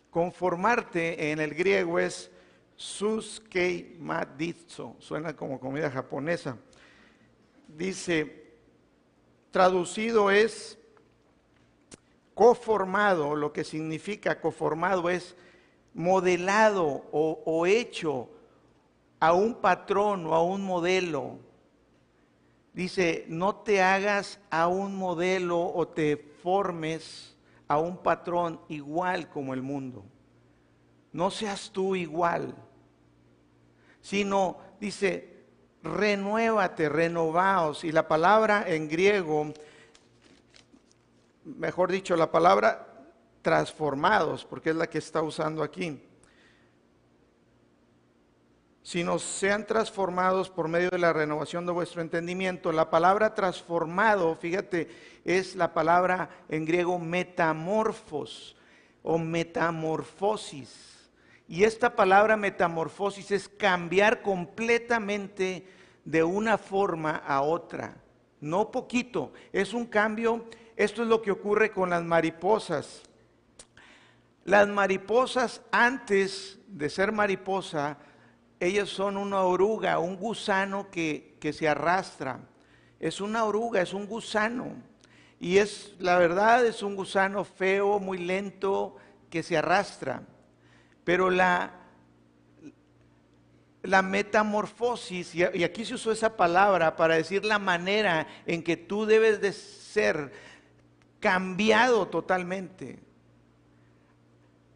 Conformarte 0.09 1.31
en 1.31 1.39
el 1.39 1.53
griego 1.53 1.99
es 1.99 2.31
suskeimaditsu, 2.75 4.95
suena 4.99 5.35
como 5.35 5.59
comida 5.59 5.91
japonesa. 5.91 6.57
Dice, 7.67 8.47
traducido 9.51 10.31
es 10.31 10.79
coformado, 12.33 13.35
lo 13.35 13.53
que 13.53 13.63
significa 13.63 14.41
coformado 14.41 15.07
es 15.09 15.35
modelado 15.93 17.05
o 17.11 17.67
hecho 17.67 18.29
a 19.19 19.33
un 19.33 19.55
patrón 19.55 20.25
o 20.25 20.33
a 20.33 20.43
un 20.43 20.63
modelo. 20.63 21.37
Dice, 22.77 23.25
no 23.27 23.55
te 23.55 23.81
hagas 23.81 24.39
a 24.51 24.67
un 24.67 24.95
modelo 24.95 25.59
o 25.59 25.87
te 25.87 26.15
formes 26.15 27.35
a 27.67 27.79
un 27.79 27.97
patrón 28.03 28.61
igual 28.69 29.29
como 29.29 29.55
el 29.55 29.63
mundo. 29.63 30.05
No 31.11 31.31
seas 31.31 31.71
tú 31.71 31.95
igual, 31.95 32.53
sino 33.99 34.59
dice, 34.79 35.47
renuévate, 35.81 36.87
renovaos. 36.87 37.83
Y 37.83 37.91
la 37.91 38.07
palabra 38.07 38.63
en 38.67 38.87
griego, 38.87 39.53
mejor 41.45 41.91
dicho, 41.91 42.15
la 42.15 42.29
palabra 42.29 43.07
transformados, 43.41 44.45
porque 44.45 44.69
es 44.69 44.75
la 44.75 44.85
que 44.87 44.99
está 44.99 45.23
usando 45.23 45.63
aquí 45.63 46.06
sino 48.87 49.19
sean 49.19 49.67
transformados 49.67 50.49
por 50.49 50.69
medio 50.69 50.89
de 50.89 50.97
la 50.97 51.11
renovación 51.11 51.65
de 51.65 51.73
vuestro 51.73 52.01
entendimiento. 52.01 52.71
La 52.71 52.89
palabra 52.89 53.35
transformado, 53.35 54.33
fíjate, 54.33 54.87
es 55.25 55.57
la 55.57 55.73
palabra 55.73 56.29
en 56.47 56.63
griego 56.63 56.97
metamorfos 56.97 58.55
o 59.03 59.17
metamorfosis. 59.17 61.09
Y 61.49 61.65
esta 61.65 61.97
palabra 61.97 62.37
metamorfosis 62.37 63.31
es 63.31 63.49
cambiar 63.49 64.21
completamente 64.21 65.67
de 66.05 66.23
una 66.23 66.57
forma 66.57 67.17
a 67.27 67.41
otra. 67.41 67.97
No 68.39 68.71
poquito, 68.71 69.33
es 69.51 69.73
un 69.73 69.85
cambio. 69.85 70.45
Esto 70.77 71.01
es 71.01 71.09
lo 71.09 71.21
que 71.21 71.31
ocurre 71.31 71.71
con 71.71 71.89
las 71.89 72.05
mariposas. 72.05 73.01
Las 74.45 74.65
mariposas 74.69 75.61
antes 75.71 76.57
de 76.67 76.89
ser 76.89 77.11
mariposa, 77.11 77.97
ellas 78.59 78.89
son 78.89 79.17
una 79.17 79.41
oruga, 79.41 79.99
un 79.99 80.15
gusano 80.17 80.89
que, 80.89 81.37
se 81.53 81.67
arrastra. 81.67 82.39
Es 82.99 83.21
una 83.21 83.45
oruga, 83.45 83.81
es 83.81 83.93
un 83.93 84.07
gusano. 84.07 84.75
Y 85.39 85.57
es, 85.57 85.95
la 85.99 86.17
verdad, 86.17 86.65
es 86.65 86.81
un 86.81 86.95
gusano 86.95 87.43
feo, 87.43 87.99
muy 87.99 88.17
lento, 88.17 88.95
que 89.29 89.43
se 89.43 89.57
arrastra. 89.57 90.23
Pero 91.03 91.29
la, 91.29 91.71
la 93.83 94.01
metamorfosis, 94.01 95.35
y 95.35 95.63
aquí 95.63 95.85
se 95.85 95.93
usó 95.93 96.11
esa 96.11 96.35
palabra 96.35 96.95
para 96.95 97.15
decir 97.15 97.45
la 97.45 97.59
manera 97.59 98.27
en 98.45 98.63
que 98.63 98.75
tú 98.75 99.05
debes 99.05 99.39
de 99.39 99.53
ser 99.53 100.33
cambiado 101.19 102.07
totalmente. 102.07 102.99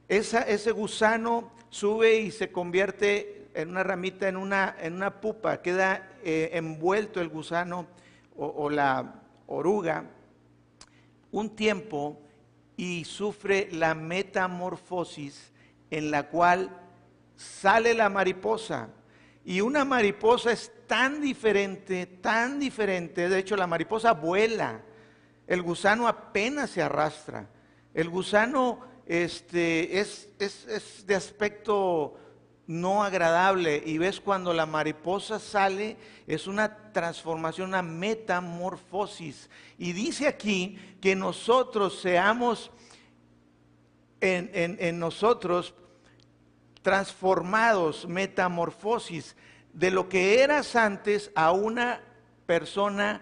ese 0.08 0.72
gusano 0.72 1.52
sube 1.70 2.18
y 2.18 2.32
se 2.32 2.52
convierte 2.52 3.41
en 3.54 3.70
una 3.70 3.84
ramita, 3.84 4.28
en 4.28 4.38
una, 4.38 4.76
en 4.80 4.94
una 4.94 5.22
pupa, 5.22 5.62
queda 5.62 6.10
eh, 6.24 6.52
envuelto 6.54 7.22
el 7.22 7.30
gusano 7.30 7.88
o, 8.38 8.70
la 8.70 9.16
oruga 9.48 10.06
un 11.32 11.56
tiempo 11.56 12.20
y 12.76 13.04
sufre 13.06 13.70
la 13.72 13.94
metamorfosis 13.94 15.52
en 15.90 16.12
la 16.12 16.30
cual 16.30 16.70
sale 17.36 17.94
la 17.94 18.10
mariposa. 18.10 18.90
Y 19.44 19.62
una 19.62 19.86
mariposa 19.86 20.52
es 20.52 20.72
tan 20.88 21.22
diferente, 21.22 22.06
tan 22.06 22.60
diferente. 22.60 23.30
De 23.30 23.40
hecho, 23.40 23.56
la 23.56 23.68
mariposa 23.68 24.14
vuela. 24.14 24.82
El 25.48 25.62
gusano 25.62 26.08
apenas 26.08 26.70
se 26.70 26.82
arrastra. 26.82 27.48
El 27.94 28.10
gusano 28.10 28.80
este, 29.06 30.00
es, 30.00 30.30
es, 30.40 30.66
es 30.68 31.06
de 31.06 31.16
aspecto 31.16 32.18
no 32.68 33.04
agradable 33.04 33.82
y 33.86 33.98
ves 33.98 34.20
cuando 34.20 34.54
la 34.54 34.66
mariposa 34.66 35.40
sale, 35.40 35.98
es 36.28 36.48
una 36.48 36.92
transformación, 36.92 37.70
una 37.70 37.82
metamorfosis. 37.82 39.50
Y 39.78 39.94
dice 39.94 40.28
aquí 40.28 40.78
que 41.02 41.16
nosotros 41.16 42.00
seamos 42.00 42.72
en, 44.22 45.00
nosotros 45.00 45.74
transformados, 46.82 48.08
metamorfosis, 48.08 49.36
de 49.74 49.92
lo 49.92 50.10
que 50.10 50.42
eras 50.42 50.76
antes 50.76 51.32
a 51.36 51.52
una 51.52 52.02
persona 52.46 53.22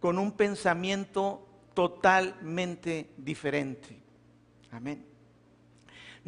con 0.00 0.18
un 0.18 0.32
pensamiento 0.32 1.46
totalmente 1.74 3.10
diferente. 3.16 4.00
Amén. 4.70 5.07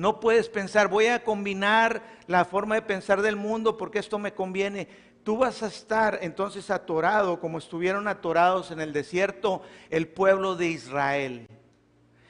No 0.00 0.18
puedes 0.18 0.48
pensar, 0.48 0.88
voy 0.88 1.08
a 1.08 1.22
combinar 1.24 2.02
la 2.26 2.46
forma 2.46 2.74
de 2.74 2.80
pensar 2.80 3.20
del 3.20 3.36
mundo 3.36 3.76
porque 3.76 3.98
esto 3.98 4.18
me 4.18 4.32
conviene. 4.32 4.88
Tú 5.24 5.36
vas 5.36 5.62
a 5.62 5.66
estar 5.66 6.20
entonces 6.22 6.70
atorado 6.70 7.38
como 7.38 7.58
estuvieron 7.58 8.08
atorados 8.08 8.70
en 8.70 8.80
el 8.80 8.94
desierto 8.94 9.60
el 9.90 10.08
pueblo 10.08 10.56
de 10.56 10.68
Israel. 10.68 11.46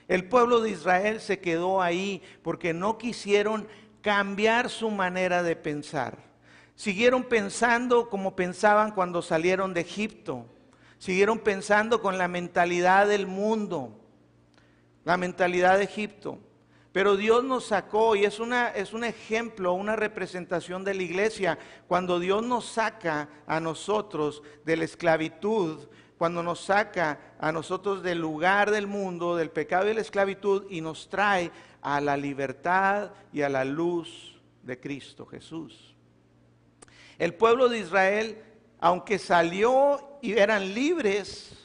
El 0.09 0.25
pueblo 0.27 0.61
de 0.61 0.71
Israel 0.71 1.21
se 1.21 1.39
quedó 1.39 1.81
ahí 1.81 2.25
porque 2.43 2.75
no 2.75 2.99
quisieron 2.99 3.69
cambiar 4.01 4.69
su 4.69 4.91
manera 4.91 5.45
de 5.45 5.55
pensar. 5.55 6.19
Siguieron 6.75 7.23
pensando 7.23 8.11
como 8.11 8.35
pensaban 8.35 8.91
cuando 8.91 9.23
salieron 9.23 9.75
de 9.75 9.83
Egipto. 9.83 10.45
Siguieron 10.99 11.39
pensando 11.39 12.03
con 12.03 12.19
la 12.19 12.27
mentalidad 12.27 13.07
del 13.07 13.29
mundo, 13.29 13.97
la 15.05 15.17
mentalidad 15.17 15.79
de 15.79 15.85
Egipto. 15.85 16.41
Pero 16.93 17.17
Dios 17.17 17.45
nos 17.45 17.67
sacó 17.67 18.17
y 18.17 18.25
es, 18.25 18.41
una, 18.41 18.69
es 18.69 18.93
un 18.93 19.05
ejemplo, 19.05 19.75
una 19.75 19.95
representación 19.95 20.83
de 20.83 20.95
la 20.95 21.03
iglesia. 21.03 21.59
Cuando 21.87 22.19
Dios 22.19 22.43
nos 22.43 22.67
saca 22.67 23.29
a 23.47 23.61
nosotros 23.61 24.43
de 24.65 24.77
la 24.77 24.85
esclavitud, 24.85 25.89
cuando 26.19 26.43
nos 26.43 26.61
saca 26.61 27.35
a 27.39 27.53
nosotros 27.53 28.03
del 28.03 28.19
lugar 28.19 28.73
del 28.73 28.89
mundo, 28.89 29.37
del 29.37 29.51
pecado 29.51 29.89
y 29.89 29.95
la 29.95 30.01
esclavitud 30.01 30.67
y 30.69 30.81
nos 30.81 31.09
trae 31.09 31.53
a 31.81 32.01
la 32.01 32.17
libertad 32.17 33.13
y 33.33 33.43
a 33.43 33.49
la 33.49 33.65
luz 33.65 34.41
de 34.63 34.79
Cristo 34.79 35.25
Jesús. 35.27 35.95
El 37.19 37.35
pueblo 37.35 37.69
de 37.69 37.79
Israel, 37.79 38.43
aunque 38.81 39.19
salió 39.19 40.19
y 40.21 40.33
eran 40.33 40.75
libres 40.75 41.57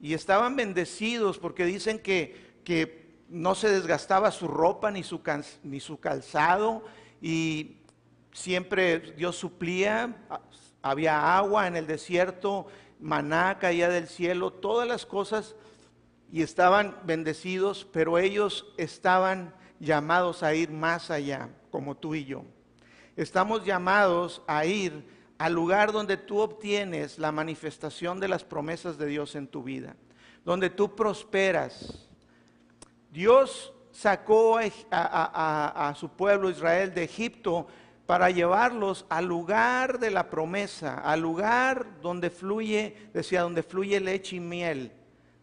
y 0.00 0.14
estaban 0.14 0.56
bendecidos 0.56 1.38
porque 1.38 1.64
dicen 1.64 2.00
que, 2.00 2.60
que 2.64 3.01
no 3.32 3.54
se 3.54 3.68
desgastaba 3.68 4.30
su 4.30 4.46
ropa 4.46 4.90
ni 4.90 5.02
su, 5.02 5.20
ni 5.64 5.80
su 5.80 5.98
calzado 5.98 6.84
y 7.20 7.78
siempre 8.32 9.00
Dios 9.16 9.36
suplía 9.36 10.16
había 10.82 11.36
agua 11.36 11.68
en 11.68 11.76
el 11.76 11.86
desierto, 11.86 12.66
maná 13.00 13.58
caía 13.58 13.88
del 13.88 14.08
cielo, 14.08 14.52
todas 14.52 14.86
las 14.86 15.06
cosas 15.06 15.54
y 16.30 16.42
estaban 16.42 16.98
bendecidos, 17.04 17.86
pero 17.92 18.18
ellos 18.18 18.66
estaban 18.76 19.54
llamados 19.78 20.42
a 20.42 20.54
ir 20.54 20.70
más 20.70 21.10
allá, 21.10 21.48
como 21.70 21.96
tú 21.96 22.14
y 22.14 22.24
yo. 22.24 22.44
Estamos 23.16 23.64
llamados 23.64 24.42
a 24.46 24.64
ir 24.64 25.06
al 25.38 25.52
lugar 25.52 25.92
donde 25.92 26.16
tú 26.16 26.38
obtienes 26.40 27.18
la 27.18 27.32
manifestación 27.32 28.18
de 28.20 28.28
las 28.28 28.44
promesas 28.44 28.98
de 28.98 29.06
Dios 29.06 29.34
en 29.34 29.46
tu 29.46 29.62
vida, 29.62 29.96
donde 30.44 30.70
tú 30.70 30.94
prosperas. 30.94 32.08
Dios 33.12 33.74
sacó 33.90 34.58
a, 34.90 35.94
su 35.96 36.08
pueblo 36.08 36.48
Israel 36.48 36.94
de 36.94 37.04
Egipto 37.04 37.66
para 38.06 38.30
llevarlos 38.30 39.04
al 39.10 39.26
lugar 39.26 39.98
de 39.98 40.10
la 40.10 40.30
promesa, 40.30 40.94
al 40.94 41.20
lugar 41.20 42.00
donde 42.00 42.30
fluye, 42.30 42.96
decía, 43.12 43.42
donde 43.42 43.62
fluye 43.62 44.00
leche 44.00 44.36
y 44.36 44.40
miel, 44.40 44.92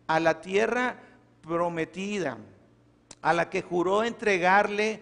a 0.07 0.19
la 0.19 0.41
tierra 0.41 0.99
prometida, 1.41 2.39
a 3.21 3.33
la 3.33 3.51
que 3.51 3.61
juró 3.61 4.03
entregarle 4.03 5.01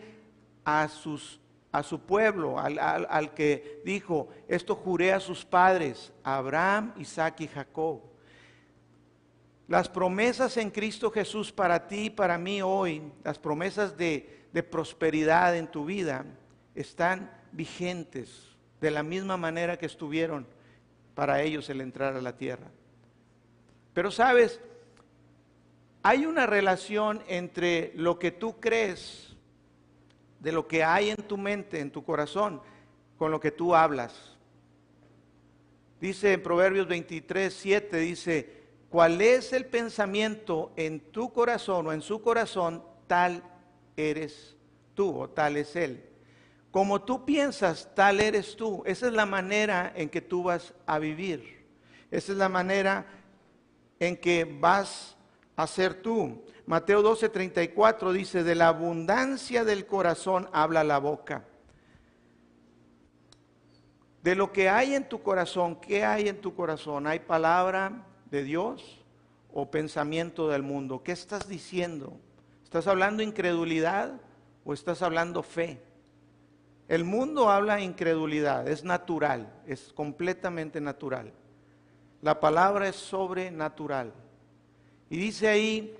a, 0.66 0.90
su 0.90 2.00
pueblo, 2.06 2.60
al, 2.60 2.78
al 2.80 3.34
que 3.34 3.82
dijo, 3.86 4.28
esto 4.50 4.76
juré 4.76 5.14
a 5.14 5.22
sus 5.22 5.46
padres, 5.46 6.12
Abraham, 6.22 6.94
Isaac 6.98 7.40
y 7.40 7.48
Jacob. 7.48 8.02
Las 9.68 9.90
promesas 9.90 10.56
en 10.58 10.72
Cristo 10.72 11.12
Jesús 11.12 11.52
para 11.52 11.88
ti 11.88 12.06
y 12.06 12.10
para 12.10 12.38
mí 12.38 12.62
hoy, 12.62 13.02
las 13.24 13.38
promesas 13.38 13.98
de, 13.98 14.34
prosperidad 14.72 15.56
en 15.56 15.68
tu 15.68 15.86
vida, 15.86 16.26
están 16.74 17.32
vigentes 17.52 18.56
de 18.82 18.90
la 18.90 19.04
misma 19.04 19.38
manera 19.38 19.78
que 19.78 19.86
estuvieron 19.86 20.48
para 21.14 21.42
ellos 21.42 21.70
el 21.70 21.82
entrar 21.82 22.16
a 22.16 22.22
la 22.22 22.36
tierra. 22.38 22.72
Pero 23.94 24.10
sabes, 24.10 24.62
hay 26.02 26.26
una 26.26 26.48
relación 26.48 27.22
entre 27.28 27.92
lo 27.96 28.18
que 28.18 28.32
tú 28.32 28.60
crees, 28.60 29.36
de 30.40 30.52
lo 30.52 30.68
que 30.68 30.84
hay 30.84 31.10
en 31.10 31.18
tu 31.18 31.38
mente, 31.38 31.82
en 31.82 31.92
tu 31.92 32.04
corazón, 32.04 32.62
con 33.18 33.32
lo 33.32 33.40
que 33.40 33.52
tú 33.52 33.76
hablas. 33.76 34.38
Dice 36.00 36.34
en 36.34 36.42
Proverbios 36.44 36.88
23, 36.88 37.54
7, 37.54 37.98
dice, 37.98 38.57
cuál 38.90 39.22
es 39.22 39.54
el 39.54 39.66
pensamiento 39.66 40.72
en 40.76 41.00
tu 41.12 41.32
corazón 41.32 41.88
o 41.88 41.94
en 41.94 42.02
su 42.02 42.22
corazón, 42.22 42.84
tal 43.08 43.44
eres 43.96 44.56
tú 44.94 45.22
o 45.22 45.30
tal 45.30 45.58
es 45.58 45.76
él. 45.76 46.04
Como 46.72 47.02
tú 47.02 47.26
piensas, 47.26 47.90
tal 47.96 48.20
eres 48.20 48.56
tú. 48.56 48.84
Esa 48.86 49.08
es 49.08 49.14
la 49.14 49.26
manera 49.26 49.92
en 49.96 50.10
que 50.10 50.22
tú 50.22 50.44
vas 50.44 50.74
a 50.86 51.00
vivir. 51.00 51.66
Esa 52.12 52.32
es 52.32 52.38
la 52.38 52.50
manera 52.50 53.06
en 54.00 54.16
que 54.18 54.46
vas 54.46 55.18
a 55.56 55.66
ser 55.68 56.02
tú. 56.02 56.44
Mateo 56.66 57.02
12:34 57.02 58.12
dice, 58.12 58.44
de 58.44 58.56
la 58.56 58.68
abundancia 58.68 59.64
del 59.64 59.86
corazón 59.86 60.50
habla 60.52 60.84
la 60.84 61.00
boca. 61.00 61.46
De 64.22 64.36
lo 64.36 64.52
que 64.52 64.70
hay 64.70 64.94
en 64.94 65.08
tu 65.08 65.22
corazón, 65.22 65.80
¿qué 65.80 66.04
hay 66.04 66.28
en 66.28 66.42
tu 66.42 66.54
corazón? 66.54 67.08
¿Hay 67.08 67.20
palabra, 67.20 68.06
de 68.32 68.44
Dios 68.44 69.04
o 69.54 69.72
pensamiento 69.72 70.50
del 70.50 70.64
mundo? 70.64 71.04
¿Qué 71.04 71.12
estás 71.12 71.48
diciendo? 71.48 72.20
¿Estás 72.64 72.88
hablando 72.88 73.24
incredulidad 73.24 74.20
o 74.66 74.74
estás 74.74 75.02
hablando 75.02 75.44
fe? 75.44 75.82
El 76.88 77.04
mundo 77.04 77.50
habla 77.50 77.82
incredulidad, 77.82 78.68
es 78.68 78.84
natural, 78.84 79.54
es 79.66 79.92
completamente 79.94 80.80
natural. 80.80 81.34
La 82.22 82.40
palabra 82.40 82.88
es 82.88 82.96
sobrenatural. 82.96 84.14
Y 85.10 85.18
dice 85.18 85.48
ahí 85.48 85.96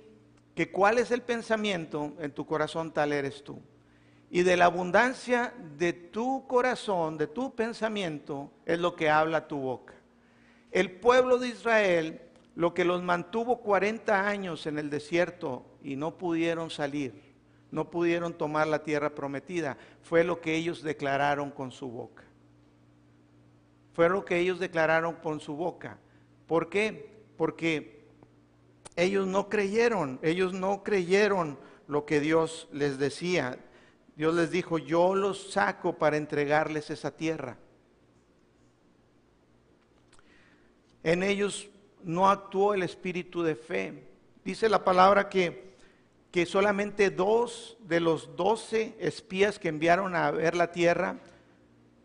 que 0.54 0.70
cuál 0.70 0.98
es 0.98 1.10
el 1.10 1.22
pensamiento 1.22 2.14
en 2.18 2.32
tu 2.32 2.46
corazón, 2.46 2.92
tal 2.92 3.12
eres 3.12 3.44
tú. 3.44 3.60
Y 4.30 4.42
de 4.42 4.56
la 4.56 4.66
abundancia 4.66 5.54
de 5.78 5.92
tu 5.92 6.46
corazón, 6.46 7.16
de 7.16 7.28
tu 7.28 7.54
pensamiento, 7.54 8.50
es 8.66 8.78
lo 8.78 8.94
que 8.94 9.08
habla 9.08 9.46
tu 9.46 9.58
boca. 9.58 9.94
El 10.70 10.92
pueblo 10.92 11.38
de 11.38 11.48
Israel, 11.48 12.20
lo 12.54 12.74
que 12.74 12.84
los 12.84 13.02
mantuvo 13.02 13.60
40 13.60 14.28
años 14.28 14.66
en 14.66 14.78
el 14.78 14.90
desierto 14.90 15.64
y 15.82 15.96
no 15.96 16.18
pudieron 16.18 16.70
salir, 16.70 17.28
no 17.70 17.90
pudieron 17.90 18.34
tomar 18.34 18.66
la 18.66 18.82
tierra 18.82 19.14
prometida, 19.14 19.76
fue 20.02 20.24
lo 20.24 20.40
que 20.40 20.54
ellos 20.56 20.82
declararon 20.82 21.50
con 21.50 21.70
su 21.70 21.88
boca. 21.88 22.24
Fue 23.92 24.08
lo 24.08 24.24
que 24.24 24.38
ellos 24.38 24.58
declararon 24.58 25.14
con 25.16 25.40
su 25.40 25.56
boca. 25.56 25.98
¿Por 26.46 26.68
qué? 26.68 27.10
Porque 27.36 28.06
ellos 28.96 29.26
no 29.26 29.48
creyeron, 29.48 30.18
ellos 30.22 30.52
no 30.52 30.82
creyeron 30.82 31.58
lo 31.86 32.04
que 32.06 32.20
Dios 32.20 32.68
les 32.72 32.98
decía. 32.98 33.58
Dios 34.16 34.34
les 34.34 34.50
dijo, 34.50 34.78
yo 34.78 35.14
los 35.14 35.52
saco 35.52 35.98
para 35.98 36.16
entregarles 36.16 36.90
esa 36.90 37.16
tierra. 37.16 37.58
En 41.02 41.22
ellos 41.22 41.68
no 42.04 42.28
actuó 42.28 42.74
el 42.74 42.82
espíritu 42.82 43.42
de 43.42 43.54
fe. 43.54 44.04
Dice 44.44 44.68
la 44.68 44.84
palabra 44.84 45.28
que, 45.28 45.74
que 46.30 46.46
solamente 46.46 47.10
dos 47.10 47.76
de 47.80 48.00
los 48.00 48.36
doce 48.36 48.96
espías 48.98 49.58
que 49.58 49.68
enviaron 49.68 50.14
a 50.16 50.30
ver 50.30 50.56
la 50.56 50.72
tierra, 50.72 51.18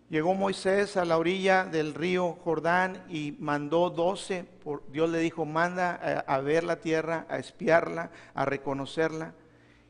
llegó 0.09 0.33
Moisés 0.33 0.97
a 0.97 1.05
la 1.05 1.17
orilla 1.17 1.65
del 1.65 1.93
río 1.93 2.37
Jordán 2.43 3.03
y 3.09 3.35
mandó 3.39 3.89
doce, 3.89 4.45
Dios 4.91 5.09
le 5.09 5.19
dijo, 5.19 5.45
manda 5.45 5.95
a, 5.95 6.35
a 6.35 6.41
ver 6.41 6.63
la 6.63 6.81
tierra, 6.81 7.25
a 7.29 7.39
espiarla, 7.39 8.11
a 8.33 8.45
reconocerla. 8.45 9.33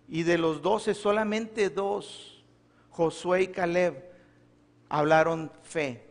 Y 0.07 0.23
de 0.23 0.37
los 0.37 0.61
doce, 0.61 0.93
solamente 0.93 1.69
dos, 1.69 2.43
Josué 2.89 3.43
y 3.43 3.47
Caleb, 3.47 4.11
hablaron 4.87 5.51
fe. 5.63 6.02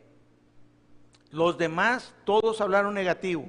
Los 1.33 1.57
demás, 1.57 2.14
todos 2.25 2.61
hablaron 2.61 2.95
negativo. 2.95 3.49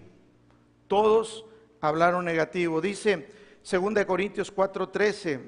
Todos 0.87 1.45
hablaron 1.81 2.23
negativo. 2.23 2.79
Dice 2.79 3.27
2 3.69 4.05
Corintios 4.05 4.51
4:13, 4.51 5.41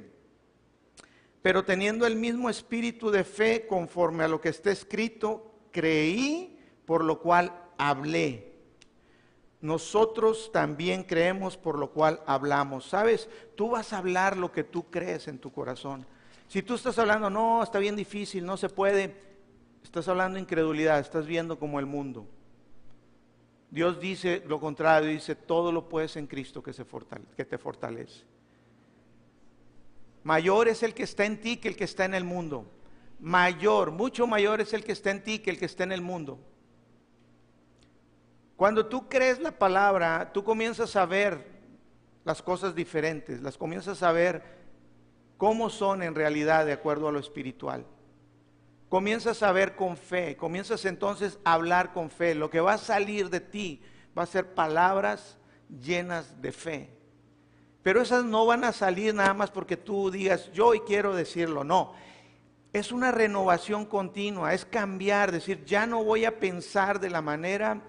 pero 1.41 1.63
teniendo 1.63 2.05
el 2.05 2.17
mismo 2.17 2.49
espíritu 2.49 3.09
de 3.09 3.23
fe 3.23 3.65
conforme 3.67 4.25
a 4.25 4.27
lo 4.27 4.41
que 4.41 4.49
está 4.49 4.69
escrito, 4.69 5.53
creí, 5.71 6.59
por 6.85 7.05
lo 7.05 7.19
cual 7.19 7.53
hablé. 7.77 8.53
Nosotros 9.61 10.51
también 10.51 11.03
creemos, 11.03 11.55
por 11.55 11.79
lo 11.79 11.91
cual 11.91 12.21
hablamos. 12.25 12.85
¿Sabes? 12.85 13.29
Tú 13.55 13.69
vas 13.69 13.93
a 13.93 13.99
hablar 13.99 14.35
lo 14.35 14.51
que 14.51 14.65
tú 14.65 14.91
crees 14.91 15.29
en 15.29 15.39
tu 15.39 15.53
corazón. 15.53 16.05
Si 16.49 16.61
tú 16.61 16.75
estás 16.75 16.99
hablando, 16.99 17.29
no, 17.29 17.63
está 17.63 17.79
bien 17.79 17.95
difícil, 17.95 18.45
no 18.45 18.57
se 18.57 18.69
puede, 18.69 19.15
Estás 19.85 20.07
hablando 20.07 20.35
de 20.35 20.41
incredulidad, 20.41 20.99
estás 20.99 21.27
viendo 21.27 21.59
como 21.59 21.79
el 21.79 21.85
mundo. 21.85 22.25
Dios 23.69 23.99
dice 23.99 24.41
lo 24.47 24.59
contrario, 24.59 25.09
dice, 25.09 25.35
todo 25.35 25.71
lo 25.71 25.87
puedes 25.87 26.15
en 26.15 26.25
Cristo 26.25 26.63
que, 26.63 26.73
se 26.73 26.83
que 27.37 27.45
te 27.45 27.57
fortalece. 27.59 28.23
Mayor 30.23 30.69
es 30.69 30.81
el 30.81 30.95
que 30.95 31.03
está 31.03 31.23
en 31.25 31.39
ti 31.39 31.57
que 31.57 31.67
el 31.67 31.75
que 31.75 31.83
está 31.83 32.03
en 32.03 32.15
el 32.15 32.23
mundo. 32.23 32.65
Mayor, 33.19 33.91
mucho 33.91 34.25
mayor 34.25 34.59
es 34.59 34.73
el 34.73 34.83
que 34.83 34.91
está 34.91 35.11
en 35.11 35.23
ti 35.23 35.37
que 35.37 35.51
el 35.51 35.59
que 35.59 35.65
está 35.65 35.83
en 35.83 35.91
el 35.91 36.01
mundo. 36.01 36.39
Cuando 38.55 38.87
tú 38.87 39.07
crees 39.07 39.39
la 39.39 39.51
palabra, 39.51 40.31
tú 40.33 40.43
comienzas 40.43 40.95
a 40.95 41.05
ver 41.05 41.45
las 42.23 42.41
cosas 42.41 42.73
diferentes, 42.73 43.39
las 43.43 43.55
comienzas 43.55 44.01
a 44.01 44.11
ver 44.11 44.41
cómo 45.37 45.69
son 45.69 46.01
en 46.01 46.15
realidad 46.15 46.65
de 46.65 46.73
acuerdo 46.73 47.07
a 47.07 47.11
lo 47.11 47.19
espiritual 47.19 47.85
comienzas 48.89 49.43
a 49.43 49.51
ver 49.51 49.75
con 49.75 49.97
fe, 49.97 50.35
comienzas 50.35 50.85
entonces 50.85 51.39
a 51.43 51.53
hablar 51.53 51.93
con 51.93 52.09
fe. 52.09 52.35
Lo 52.35 52.49
que 52.49 52.59
va 52.59 52.73
a 52.73 52.77
salir 52.77 53.29
de 53.29 53.39
ti 53.39 53.81
va 54.17 54.23
a 54.23 54.27
ser 54.27 54.53
palabras 54.53 55.37
llenas 55.69 56.41
de 56.41 56.51
fe. 56.51 56.89
Pero 57.83 58.01
esas 58.01 58.25
no 58.25 58.45
van 58.45 58.63
a 58.63 58.71
salir 58.71 59.13
nada 59.13 59.33
más 59.33 59.51
porque 59.51 59.77
tú 59.77 60.09
digas, 60.09 60.51
yo 60.53 60.67
hoy 60.67 60.79
quiero 60.81 61.15
decirlo, 61.15 61.63
no. 61.63 61.93
Es 62.73 62.91
una 62.91 63.11
renovación 63.11 63.85
continua, 63.85 64.53
es 64.53 64.65
cambiar, 64.65 65.31
decir, 65.31 65.63
ya 65.65 65.85
no 65.85 66.03
voy 66.03 66.25
a 66.25 66.39
pensar 66.39 66.99
de 66.99 67.09
la 67.09 67.21
manera 67.21 67.81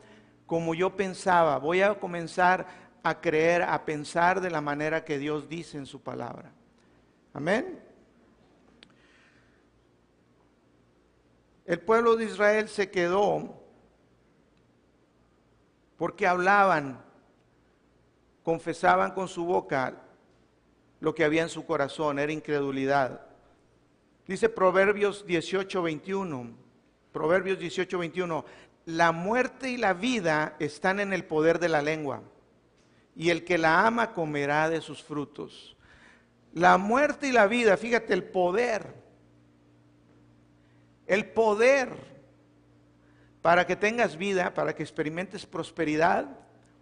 como 0.47 0.75
yo 0.75 0.95
pensaba, 0.95 1.59
voy 1.59 1.83
a 1.83 1.99
comenzar 1.99 2.67
a 3.03 3.21
creer, 3.21 3.63
a 3.63 3.85
pensar 3.85 4.41
de 4.41 4.51
la 4.51 4.61
manera 4.61 5.05
que 5.05 5.19
Dios 5.19 5.49
dice 5.49 5.77
en 5.77 5.87
su 5.87 6.01
palabra. 6.01 6.53
Amén. 7.33 7.86
El 11.67 11.81
pueblo 11.81 12.15
de 12.15 12.27
Israel 12.27 12.69
se 12.69 12.91
quedó 12.91 13.61
porque 15.97 16.27
hablaban, 16.27 17.03
confesaban 18.45 19.13
con 19.13 19.27
su 19.27 19.45
boca 19.45 20.03
lo 21.01 21.15
que 21.15 21.25
había 21.25 21.43
en 21.43 21.49
su 21.49 21.67
corazón, 21.67 22.21
era 22.21 22.33
incredulidad. 22.33 23.21
Dice 24.29 24.49
Proverbios 24.49 25.27
18, 25.27 25.83
21, 25.83 26.51
Proverbios 27.13 27.59
18, 27.59 27.99
21, 27.99 28.45
la 28.85 29.11
muerte 29.11 29.71
y 29.71 29.77
la 29.77 29.93
vida 29.93 30.55
están 30.61 31.01
en 31.01 31.13
el 31.13 31.25
poder 31.25 31.59
de 31.59 31.69
la 31.69 31.83
lengua, 31.83 32.23
y 33.17 33.31
el 33.31 33.45
que 33.45 33.59
la 33.59 33.87
ama 33.87 34.15
comerá 34.15 34.71
de 34.71 34.81
sus 34.81 35.03
frutos. 35.03 35.77
La 36.53 36.79
muerte 36.79 37.29
y 37.29 37.33
la 37.33 37.47
vida, 37.47 37.77
fíjate, 37.77 38.15
el 38.15 38.25
poder, 38.25 39.06
el 41.07 41.31
poder 41.31 42.17
para 43.43 43.67
que 43.67 43.77
tengas 43.77 44.17
vida, 44.17 44.55
para 44.55 44.75
que 44.75 44.83
experimentes 44.83 45.47
prosperidad 45.47 46.29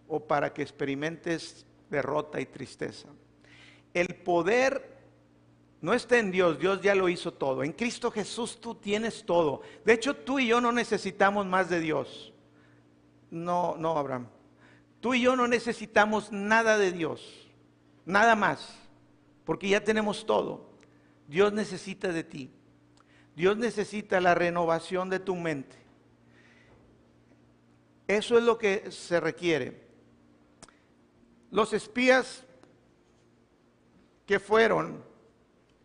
o 0.09 0.21
para 0.21 0.53
que 0.53 0.63
experimentes 0.63 1.67
derrota 1.91 2.41
y 2.41 2.47
tristeza. 2.47 3.09
El 3.93 4.15
poder 4.17 4.95
no 5.81 5.93
está 5.93 6.19
en 6.19 6.31
Dios, 6.31 6.59
Dios 6.59 6.81
ya 6.81 6.95
lo 6.95 7.09
hizo 7.11 7.35
todo. 7.35 7.63
En 7.63 7.73
Cristo 7.73 8.11
Jesús 8.11 8.59
tú 8.61 8.75
tienes 8.75 9.25
todo. 9.27 9.61
De 9.85 9.93
hecho, 9.93 10.17
tú 10.17 10.39
y 10.39 10.47
yo 10.47 10.61
no 10.61 10.73
necesitamos 10.73 11.45
más 11.45 11.69
de 11.69 11.81
Dios. 11.81 12.33
No, 13.31 13.77
no, 13.77 13.99
Abraham. 13.99 14.29
Tú 15.01 15.13
y 15.13 15.21
yo 15.21 15.37
no 15.37 15.47
necesitamos 15.47 16.33
nada 16.33 16.79
de 16.79 16.91
Dios, 16.91 17.51
nada 18.07 18.35
más, 18.35 18.75
porque 19.45 19.69
ya 19.69 19.85
tenemos 19.85 20.25
todo. 20.25 20.71
Dios 21.29 21.53
necesita 21.53 22.09
de 22.09 22.25
ti. 22.25 22.51
Dios 23.37 23.57
necesita 23.57 24.20
la 24.20 24.35
renovación 24.35 25.11
de 25.11 25.20
tu 25.20 25.35
mente. 25.35 25.77
Eso 28.07 28.38
es 28.38 28.44
lo 28.44 28.59
que 28.59 28.90
se 28.90 29.18
requiere. 29.20 29.83
Los 31.51 31.73
espías 31.73 32.44
que 34.27 34.38
fueron 34.38 35.03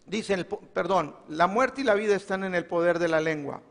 Dicen, 0.10 0.48
perdón, 0.74 1.16
la 1.28 1.46
muerte 1.46 1.82
y 1.82 1.84
la 1.84 1.94
vida 1.94 2.16
están 2.16 2.44
en 2.44 2.56
el 2.56 2.66
poder 2.66 2.98
de 2.98 3.08
la 3.08 3.22
lengua. 3.22 3.62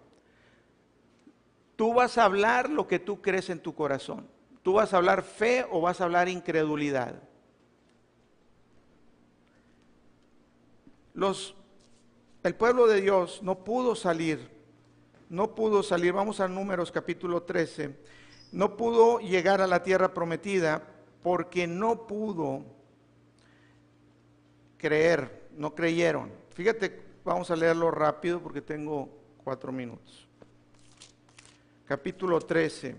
Tú 1.74 1.92
vas 1.92 2.16
a 2.16 2.26
hablar 2.26 2.70
lo 2.70 2.86
que 2.86 3.00
tú 3.00 3.20
crees 3.20 3.50
en 3.50 3.58
tu 3.58 3.74
corazón. 3.74 4.28
Tú 4.62 4.74
vas 4.74 4.94
a 4.94 4.98
hablar 4.98 5.24
fe 5.24 5.66
o 5.68 5.80
vas 5.80 6.00
a 6.00 6.04
hablar 6.04 6.28
incredulidad. 6.28 7.20
Los, 11.12 11.56
el 12.48 12.54
pueblo 12.54 12.86
de 12.86 13.02
Dios 13.02 13.42
no 13.42 13.62
pudo 13.62 13.94
salir, 13.94 14.48
no 15.28 15.54
pudo 15.54 15.82
salir, 15.82 16.14
vamos 16.14 16.40
a 16.40 16.48
números 16.48 16.90
capítulo 16.90 17.42
13, 17.42 17.94
no 18.52 18.74
pudo 18.74 19.18
llegar 19.18 19.60
a 19.60 19.66
la 19.66 19.82
tierra 19.82 20.14
prometida 20.14 20.82
porque 21.22 21.66
no 21.66 22.06
pudo 22.06 22.64
creer 24.78 25.50
no 25.58 25.74
creyeron. 25.74 26.32
Fíjate, 26.54 27.02
vamos 27.22 27.50
a 27.50 27.56
leerlo 27.56 27.90
rápido 27.90 28.40
porque 28.40 28.62
tengo 28.62 29.10
cuatro 29.44 29.70
minutos. 29.70 30.26
Capítulo 31.84 32.40
13. 32.40 32.96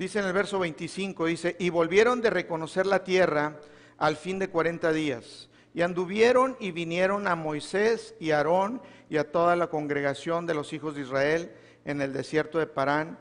Dice 0.00 0.18
en 0.18 0.24
el 0.24 0.32
verso 0.32 0.58
25, 0.58 1.26
dice, 1.26 1.56
y 1.58 1.68
volvieron 1.68 2.22
de 2.22 2.30
reconocer 2.30 2.86
la 2.86 3.04
tierra 3.04 3.60
al 3.98 4.16
fin 4.16 4.38
de 4.38 4.48
40 4.48 4.94
días. 4.94 5.50
Y 5.74 5.82
anduvieron 5.82 6.56
y 6.58 6.70
vinieron 6.70 7.28
a 7.28 7.36
Moisés 7.36 8.14
y 8.18 8.30
Aarón 8.30 8.80
y 9.10 9.18
a 9.18 9.30
toda 9.30 9.56
la 9.56 9.66
congregación 9.66 10.46
de 10.46 10.54
los 10.54 10.72
hijos 10.72 10.94
de 10.94 11.02
Israel 11.02 11.52
en 11.84 12.00
el 12.00 12.14
desierto 12.14 12.58
de 12.58 12.66
Parán 12.66 13.18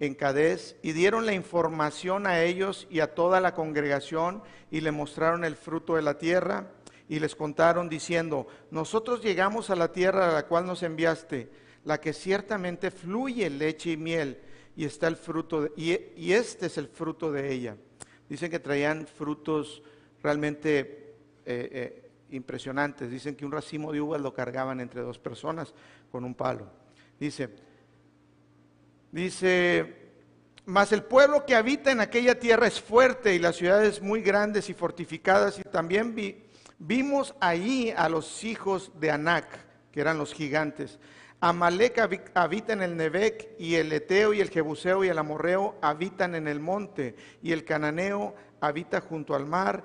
en 0.00 0.16
Cadés 0.16 0.74
y 0.82 0.90
dieron 0.90 1.24
la 1.24 1.34
información 1.34 2.26
a 2.26 2.42
ellos 2.42 2.88
y 2.90 2.98
a 2.98 3.14
toda 3.14 3.40
la 3.40 3.54
congregación 3.54 4.42
y 4.72 4.80
le 4.80 4.90
mostraron 4.90 5.44
el 5.44 5.54
fruto 5.54 5.94
de 5.94 6.02
la 6.02 6.18
tierra 6.18 6.72
y 7.08 7.20
les 7.20 7.36
contaron 7.36 7.88
diciendo, 7.88 8.48
nosotros 8.72 9.22
llegamos 9.22 9.70
a 9.70 9.76
la 9.76 9.92
tierra 9.92 10.30
a 10.30 10.32
la 10.32 10.46
cual 10.48 10.66
nos 10.66 10.82
enviaste, 10.82 11.48
la 11.84 12.00
que 12.00 12.12
ciertamente 12.12 12.90
fluye 12.90 13.48
leche 13.50 13.92
y 13.92 13.96
miel 13.96 14.40
y 14.78 14.84
está 14.84 15.08
el 15.08 15.16
fruto 15.16 15.70
y, 15.76 15.90
este 16.32 16.66
es 16.66 16.78
el 16.78 16.86
fruto 16.86 17.32
de 17.32 17.52
ella. 17.52 17.76
Dicen 18.28 18.48
que 18.48 18.60
traían 18.60 19.08
frutos 19.08 19.82
realmente 20.22 21.16
eh, 21.44 21.68
eh, 21.72 22.10
impresionantes. 22.30 23.10
Dicen 23.10 23.34
que 23.34 23.44
un 23.44 23.50
racimo 23.50 23.92
de 23.92 24.00
uvas 24.00 24.20
lo 24.20 24.32
cargaban 24.32 24.78
entre 24.78 25.00
dos 25.00 25.18
personas 25.18 25.74
con 26.12 26.24
un 26.24 26.32
palo. 26.32 26.70
Dice, 27.18 27.50
Dice, 29.10 29.96
mas 30.64 30.92
el 30.92 31.02
pueblo 31.02 31.44
que 31.44 31.56
habita 31.56 31.90
en 31.90 31.98
aquella 31.98 32.38
tierra 32.38 32.68
es 32.68 32.80
fuerte 32.80 33.34
y 33.34 33.40
las 33.40 33.56
ciudades 33.56 34.00
muy 34.00 34.22
grandes 34.22 34.70
y 34.70 34.74
fortificadas. 34.74 35.58
Y 35.58 35.62
también 35.62 36.14
vimos 36.78 37.34
allí 37.40 37.90
a 37.96 38.08
los 38.08 38.44
hijos 38.44 38.92
de 39.00 39.10
Anac, 39.10 39.48
que 39.90 40.00
eran 40.00 40.18
los 40.18 40.32
gigantes. 40.32 41.00
Amalek 41.40 41.98
habita 42.34 42.72
en 42.72 42.82
el 42.82 42.96
Nebec 42.96 43.50
y 43.58 43.76
el 43.76 43.92
Eteo 43.92 44.32
y 44.34 44.40
el 44.40 44.50
Jebuseo 44.50 45.04
y 45.04 45.08
el 45.08 45.18
Amorreo 45.18 45.76
habitan 45.80 46.34
en 46.34 46.48
el 46.48 46.58
monte 46.58 47.14
y 47.42 47.52
el 47.52 47.64
Cananeo 47.64 48.34
habita 48.60 49.00
junto 49.00 49.36
al 49.36 49.46
mar 49.46 49.84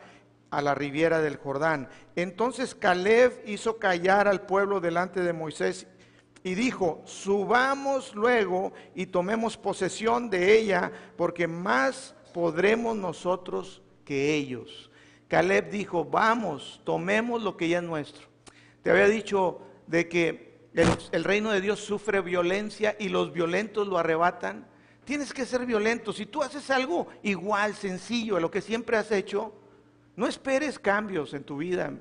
a 0.50 0.62
la 0.64 0.74
riviera 0.74 1.22
del 1.22 1.38
Jordán. 1.38 1.90
Entonces 2.16 2.74
Caleb 2.74 3.44
hizo 3.46 3.78
callar 3.78 4.28
al 4.28 4.42
pueblo 4.42 4.80
delante 4.80 5.22
de 5.22 5.34
Moisés 5.34 5.86
y 6.44 6.56
dijo, 6.56 7.02
subamos 7.06 8.16
luego 8.16 8.74
y 8.96 9.06
tomemos 9.06 9.56
posesión 9.56 10.30
de 10.30 10.58
ella, 10.58 10.92
porque 11.16 11.48
más 11.48 12.16
podremos 12.34 12.98
nosotros 12.98 13.82
que 14.04 14.34
ellos. 14.34 14.92
Caleb 15.28 15.70
dijo, 15.70 16.04
vamos, 16.04 16.82
tomemos 16.84 17.42
lo 17.42 17.56
que 17.56 17.70
ya 17.70 17.78
es 17.78 17.84
nuestro. 17.84 18.28
Te 18.82 18.92
había 18.92 19.08
dicho 19.08 19.62
de 19.88 20.10
que 20.10 20.53
el, 20.74 21.24
reino 21.24 21.52
de 21.52 21.62
Dios 21.62 21.80
sufre 21.80 22.22
violencia 22.22 22.96
y 23.00 23.10
los 23.10 23.32
violentos 23.32 23.88
lo 23.88 23.98
arrebatan. 23.98 24.68
Tienes 25.06 25.34
que 25.34 25.46
ser 25.46 25.66
violento. 25.66 26.14
Si 26.14 26.26
tú 26.26 26.42
haces 26.42 26.70
algo 26.72 27.08
igual, 27.22 27.76
sencillo, 27.76 28.38
a 28.38 28.40
lo 28.40 28.50
que 28.50 28.62
siempre 28.62 28.98
has 28.98 29.12
hecho, 29.12 29.54
no 30.16 30.28
esperes 30.28 30.80
cambios 30.80 31.34
en 31.34 31.44
tu 31.44 31.58
vida. 31.58 31.94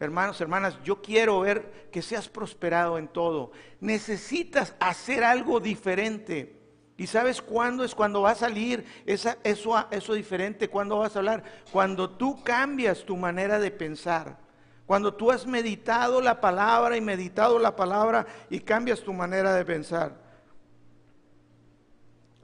Hermanos, 0.00 0.40
hermanas, 0.40 0.78
yo 0.84 1.00
quiero 1.00 1.40
ver 1.40 1.88
que 1.92 2.02
seas 2.02 2.28
prosperado 2.28 2.98
en 2.98 3.08
todo. 3.08 3.52
Necesitas 3.80 4.74
hacer 4.80 5.22
algo 5.24 5.60
diferente. 5.60 6.56
¿Y 6.98 7.06
sabes 7.06 7.42
cuándo 7.42 7.84
es 7.84 7.94
cuando 7.94 8.22
va 8.22 8.30
a 8.30 8.34
salir 8.34 8.84
esa, 9.04 9.38
eso, 9.44 9.86
eso 9.90 10.14
diferente? 10.14 10.68
¿Cuándo 10.68 10.98
vas 10.98 11.14
a 11.14 11.18
hablar? 11.18 11.44
Cuando 11.70 12.10
tú 12.10 12.42
cambias 12.42 13.04
tu 13.04 13.16
manera 13.16 13.58
de 13.58 13.70
pensar. 13.70 14.45
Cuando 14.86 15.12
tú 15.12 15.32
has 15.32 15.46
meditado 15.46 16.20
la 16.20 16.40
palabra 16.40 16.96
y 16.96 17.00
meditado 17.00 17.58
la 17.58 17.74
palabra 17.74 18.24
y 18.48 18.60
cambias 18.60 19.00
tu 19.00 19.12
manera 19.12 19.52
de 19.52 19.64
pensar. 19.64 20.26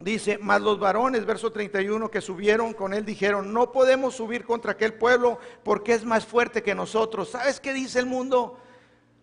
Dice, 0.01 0.37
mas 0.39 0.61
los 0.61 0.81
varones, 0.81 1.25
verso 1.25 1.53
31, 1.53 2.11
que 2.11 2.21
subieron 2.21 2.73
con 2.73 2.93
él 2.93 3.05
dijeron, 3.05 3.53
no 3.53 3.71
podemos 3.71 4.17
subir 4.17 4.45
contra 4.45 4.73
aquel 4.73 4.95
pueblo 4.95 5.39
porque 5.63 5.95
es 5.95 6.05
más 6.05 6.27
fuerte 6.27 6.65
que 6.65 6.75
nosotros. 6.75 7.31
¿Sabes 7.31 7.61
qué 7.61 7.73
dice 7.73 8.01
el 8.01 8.07
mundo? 8.07 8.59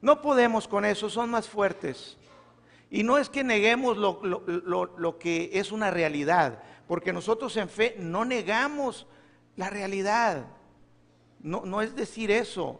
No 0.01 0.21
podemos 0.21 0.69
con 0.69 0.85
eso, 0.85 1.09
son 1.09 1.29
más 1.31 1.49
fuertes. 1.49 2.17
Y 2.89 3.03
no 3.03 3.17
es 3.17 3.29
que 3.29 3.43
neguemos 3.43 3.97
lo, 3.97 4.21
lo 4.23 5.19
que 5.19 5.49
es 5.53 5.73
una 5.73 5.91
realidad, 5.91 6.63
porque 6.87 7.11
nosotros 7.11 7.57
en 7.57 7.67
fe 7.67 7.97
no 7.99 8.23
negamos 8.23 9.05
la 9.57 9.69
realidad. 9.69 10.45
No, 11.41 11.63
no 11.65 11.81
es 11.81 11.93
decir 11.97 12.31
eso. 12.31 12.79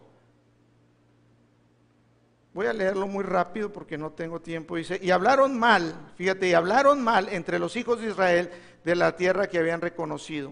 Voy 2.60 2.68
a 2.68 2.74
leerlo 2.74 3.08
muy 3.08 3.24
rápido 3.24 3.72
porque 3.72 3.98
no 3.98 4.12
tengo 4.12 4.42
tiempo. 4.42 4.76
Dice, 4.76 5.00
y 5.02 5.12
hablaron 5.12 5.58
mal, 5.58 6.12
fíjate, 6.18 6.50
y 6.50 6.54
hablaron 6.54 7.02
mal 7.02 7.30
entre 7.30 7.58
los 7.58 7.78
hijos 7.78 8.02
de 8.02 8.10
Israel 8.10 8.52
de 8.84 8.96
la 8.98 9.16
tierra 9.16 9.48
que 9.48 9.60
habían 9.60 9.80
reconocido. 9.80 10.52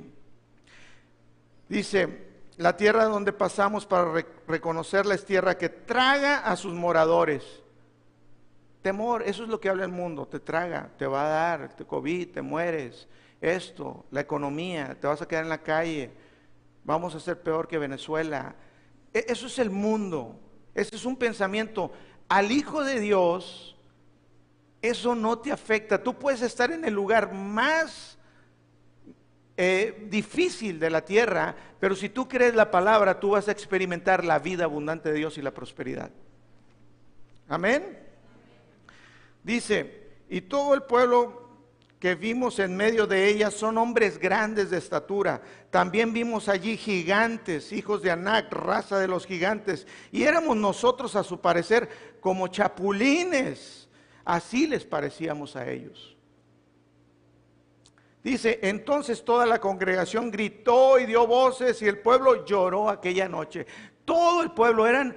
Dice, 1.67 2.29
la 2.55 2.77
tierra 2.77 3.03
donde 3.03 3.33
pasamos 3.33 3.85
para 3.85 4.23
reconocerla 4.47 5.15
es 5.15 5.25
tierra 5.25 5.57
que 5.57 5.67
traga 5.67 6.37
a 6.37 6.55
sus 6.55 6.73
moradores. 6.73 7.43
Temor, 8.81 9.23
eso 9.23 9.43
es 9.43 9.49
lo 9.49 9.59
que 9.59 9.67
habla 9.67 9.83
el 9.83 9.91
mundo, 9.91 10.29
te 10.29 10.39
traga, 10.39 10.89
te 10.97 11.07
va 11.07 11.25
a 11.25 11.29
dar, 11.29 11.75
te 11.75 11.83
COVID, 11.83 12.31
te 12.31 12.41
mueres, 12.41 13.05
esto, 13.41 14.05
la 14.11 14.21
economía, 14.21 14.95
te 14.97 15.07
vas 15.07 15.21
a 15.21 15.27
quedar 15.27 15.43
en 15.43 15.49
la 15.49 15.61
calle, 15.61 16.11
vamos 16.85 17.15
a 17.15 17.19
ser 17.19 17.41
peor 17.41 17.67
que 17.67 17.77
Venezuela. 17.77 18.55
E-, 19.13 19.25
eso 19.27 19.47
es 19.47 19.59
el 19.59 19.71
mundo. 19.71 20.39
Ese 20.77 20.95
es 20.95 21.05
un 21.05 21.15
pensamiento. 21.15 21.91
Al 22.29 22.51
Hijo 22.51 22.83
de 22.83 22.99
Dios, 22.99 23.75
eso 24.79 25.15
no 25.15 25.39
te 25.39 25.51
afecta. 25.51 26.03
Tú 26.03 26.13
puedes 26.13 26.43
estar 26.43 26.71
en 26.71 26.85
el 26.85 26.93
lugar 26.93 27.33
más 27.33 28.19
eh, 29.57 30.05
difícil 30.07 30.79
de 30.79 30.91
la 30.91 31.03
tierra, 31.03 31.55
pero 31.79 31.95
si 31.95 32.09
tú 32.09 32.27
crees 32.27 32.53
la 32.53 32.69
palabra, 32.69 33.19
tú 33.19 33.31
vas 33.31 33.47
a 33.47 33.51
experimentar 33.51 34.23
la 34.23 34.37
vida 34.37 34.65
abundante 34.65 35.11
de 35.11 35.17
Dios 35.17 35.39
y 35.39 35.41
la 35.41 35.51
prosperidad. 35.51 36.11
Amén. 37.49 37.97
Dice, 39.43 40.09
y 40.29 40.41
todo 40.41 40.75
el 40.75 40.83
pueblo 40.83 41.46
que 41.99 42.13
vimos 42.13 42.59
en 42.59 42.77
medio 42.77 43.07
de 43.07 43.27
ellas 43.27 43.53
son 43.53 43.77
hombres 43.77 44.19
grandes 44.19 44.69
de 44.69 44.77
estatura. 44.77 45.41
También 45.71 46.13
vimos 46.13 46.47
allí 46.47 46.77
gigantes, 46.77 47.71
hijos 47.71 48.03
de 48.03 48.11
Anac, 48.11 48.53
raza 48.53 48.99
de 48.99 49.07
los 49.07 49.25
gigantes. 49.25 49.87
Y 50.11 50.23
éramos 50.23 50.57
nosotros, 50.57 51.15
a 51.15 51.23
su 51.23 51.39
parecer, 51.39 52.17
como 52.19 52.47
chapulines. 52.49 53.89
Así 54.23 54.67
les 54.67 54.85
parecíamos 54.85 55.55
a 55.55 55.67
ellos. 55.69 56.15
Dice, 58.23 58.59
entonces 58.61 59.23
toda 59.23 59.45
la 59.45 59.59
congregación 59.59 60.29
gritó 60.29 60.99
y 60.99 61.05
dio 61.05 61.25
voces 61.25 61.81
y 61.81 61.87
el 61.87 61.99
pueblo 61.99 62.45
lloró 62.45 62.89
aquella 62.89 63.27
noche. 63.27 63.65
Todo 64.05 64.43
el 64.43 64.51
pueblo, 64.51 64.85
eran 64.85 65.15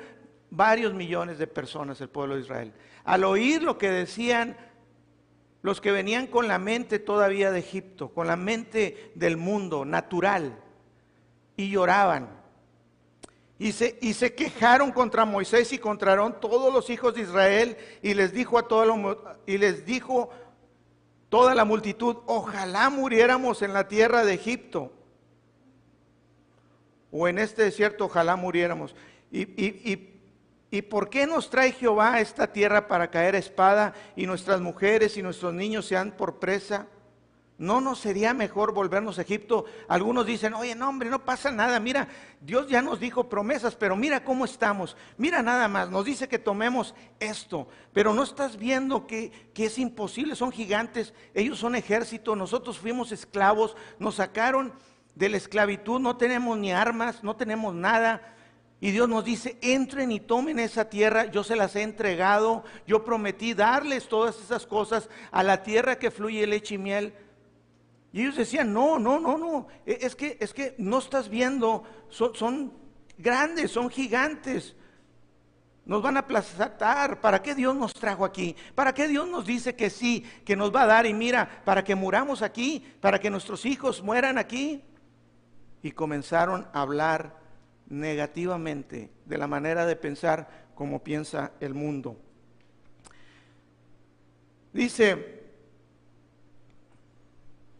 varios 0.48 0.94
millones 0.94 1.38
de 1.38 1.46
personas 1.46 2.00
el 2.00 2.08
pueblo 2.08 2.36
de 2.36 2.42
Israel. 2.42 2.72
Al 3.04 3.24
oír 3.24 3.62
lo 3.62 3.76
que 3.76 3.90
decían 3.90 4.56
los 5.62 5.80
que 5.80 5.92
venían 5.92 6.26
con 6.26 6.48
la 6.48 6.58
mente 6.58 6.98
todavía 6.98 7.50
de 7.50 7.60
Egipto, 7.60 8.10
con 8.10 8.26
la 8.26 8.36
mente 8.36 9.12
del 9.14 9.36
mundo 9.36 9.84
natural, 9.84 10.58
y 11.56 11.70
lloraban. 11.70 12.40
Y 13.58 13.72
se, 13.72 13.98
y 14.00 14.14
se 14.14 14.34
quejaron 14.34 14.90
contra 14.90 15.26
Moisés 15.26 15.72
y 15.74 15.78
contra 15.78 16.16
todos 16.40 16.72
los 16.72 16.88
hijos 16.88 17.14
de 17.14 17.22
Israel 17.22 17.76
y 18.00 18.14
les 18.14 18.32
dijo 18.32 18.58
a 18.58 18.66
todo 18.66 19.36
y 19.46 19.58
les 19.58 19.84
dijo 19.84 20.30
toda 21.28 21.54
la 21.54 21.66
multitud, 21.66 22.16
ojalá 22.24 22.88
muriéramos 22.88 23.60
en 23.60 23.74
la 23.74 23.86
tierra 23.86 24.24
de 24.24 24.32
Egipto 24.32 24.90
o 27.12 27.28
en 27.28 27.38
este 27.38 27.64
desierto, 27.64 28.06
ojalá 28.06 28.34
muriéramos. 28.36 28.96
¿Y 29.30 30.09
por 30.82 31.10
qué 31.10 31.26
nos 31.26 31.50
trae 31.50 31.72
Jehová 31.72 32.14
a 32.14 32.20
esta 32.20 32.52
tierra 32.52 32.86
para 32.86 33.10
caer 33.10 33.34
espada 33.34 33.92
y 34.14 34.26
nuestras 34.26 34.60
mujeres 34.60 35.16
y 35.16 35.22
nuestros 35.22 35.52
niños 35.52 35.86
sean 35.86 36.12
por 36.12 36.38
presa? 36.38 36.86
¿No 37.60 37.82
nos 37.82 37.98
sería 37.98 38.32
mejor 38.32 38.72
volvernos 38.72 39.18
a 39.18 39.22
Egipto? 39.22 39.66
Algunos 39.86 40.24
dicen, 40.24 40.54
oye, 40.54 40.74
no, 40.74 40.88
hombre, 40.88 41.10
no 41.10 41.26
pasa 41.26 41.50
nada. 41.50 41.78
Mira, 41.78 42.08
Dios 42.40 42.68
ya 42.68 42.80
nos 42.80 42.98
dijo 42.98 43.28
promesas, 43.28 43.76
pero 43.76 43.96
mira 43.96 44.24
cómo 44.24 44.46
estamos. 44.46 44.96
Mira 45.18 45.42
nada 45.42 45.68
más, 45.68 45.90
nos 45.90 46.06
dice 46.06 46.26
que 46.26 46.38
tomemos 46.38 46.94
esto. 47.18 47.68
Pero 47.92 48.14
no 48.14 48.22
estás 48.22 48.56
viendo 48.56 49.06
que, 49.06 49.30
que 49.52 49.66
es 49.66 49.78
imposible, 49.78 50.36
son 50.36 50.52
gigantes, 50.52 51.12
ellos 51.34 51.58
son 51.58 51.74
ejército, 51.74 52.34
nosotros 52.34 52.78
fuimos 52.78 53.12
esclavos, 53.12 53.76
nos 53.98 54.14
sacaron 54.14 54.72
de 55.14 55.28
la 55.28 55.36
esclavitud, 55.36 56.00
no 56.00 56.16
tenemos 56.16 56.56
ni 56.56 56.72
armas, 56.72 57.22
no 57.22 57.36
tenemos 57.36 57.74
nada. 57.74 58.22
Y 58.82 58.92
Dios 58.92 59.08
nos 59.10 59.24
dice, 59.24 59.58
entren 59.60 60.10
y 60.10 60.20
tomen 60.20 60.58
esa 60.58 60.88
tierra, 60.88 61.26
yo 61.26 61.44
se 61.44 61.54
las 61.54 61.76
he 61.76 61.82
entregado, 61.82 62.64
yo 62.86 63.04
prometí 63.04 63.52
darles 63.52 64.08
todas 64.08 64.40
esas 64.40 64.66
cosas 64.66 65.10
a 65.30 65.42
la 65.42 65.62
tierra 65.62 65.98
que 65.98 66.10
fluye 66.10 66.46
leche 66.46 66.76
y 66.76 66.78
miel. 66.78 67.14
Y 68.10 68.22
ellos 68.22 68.36
decían, 68.36 68.72
no, 68.72 68.98
no, 68.98 69.20
no, 69.20 69.36
no, 69.36 69.66
e, 69.84 69.98
es 70.00 70.16
que, 70.16 70.38
es 70.40 70.54
que 70.54 70.74
no 70.78 70.98
estás 70.98 71.28
viendo, 71.28 71.84
son, 72.08 72.34
son 72.34 72.72
grandes, 73.18 73.70
son 73.70 73.90
gigantes, 73.90 74.74
nos 75.84 76.00
van 76.02 76.16
a 76.16 76.20
aplastar. 76.20 77.20
¿Para 77.20 77.42
qué 77.42 77.54
Dios 77.54 77.76
nos 77.76 77.92
trajo 77.92 78.24
aquí? 78.24 78.56
¿Para 78.74 78.94
qué 78.94 79.08
Dios 79.08 79.28
nos 79.28 79.44
dice 79.44 79.76
que 79.76 79.90
sí, 79.90 80.24
que 80.44 80.56
nos 80.56 80.74
va 80.74 80.82
a 80.82 80.86
dar? 80.86 81.06
Y 81.06 81.12
mira, 81.12 81.62
para 81.66 81.84
que 81.84 81.94
muramos 81.94 82.40
aquí, 82.40 82.82
para 83.00 83.18
que 83.18 83.28
nuestros 83.28 83.66
hijos 83.66 84.02
mueran 84.02 84.38
aquí. 84.38 84.82
Y 85.82 85.92
comenzaron 85.92 86.68
a 86.72 86.82
hablar 86.82 87.39
negativamente 87.90 89.10
de 89.26 89.38
la 89.38 89.46
manera 89.46 89.84
de 89.84 89.96
pensar 89.96 90.70
como 90.74 91.02
piensa 91.02 91.52
el 91.60 91.74
mundo. 91.74 92.16
Dice, 94.72 95.42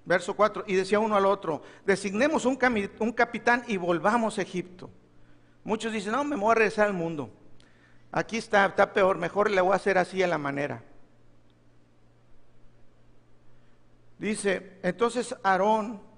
verso 0.04 0.34
4, 0.34 0.64
y 0.66 0.74
decía 0.74 0.98
uno 0.98 1.16
al 1.16 1.24
otro, 1.24 1.62
designemos 1.86 2.44
un, 2.44 2.56
capitán 2.56 3.64
y 3.68 3.76
volvamos 3.76 4.38
a 4.38 4.42
Egipto. 4.42 4.90
Muchos 5.62 5.92
dicen, 5.92 6.12
no, 6.12 6.24
me 6.24 6.36
voy 6.36 6.50
a 6.50 6.54
regresar 6.56 6.88
al 6.88 6.94
mundo. 6.94 7.30
Aquí 8.10 8.36
está, 8.36 8.66
está 8.66 8.92
peor, 8.92 9.16
mejor 9.18 9.50
le 9.50 9.60
voy 9.60 9.72
a 9.72 9.76
hacer 9.76 9.96
así 9.96 10.20
a 10.22 10.26
la 10.26 10.38
manera. 10.38 10.82
Dice, 14.18 14.78
entonces 14.82 15.34
Aarón 15.42 16.09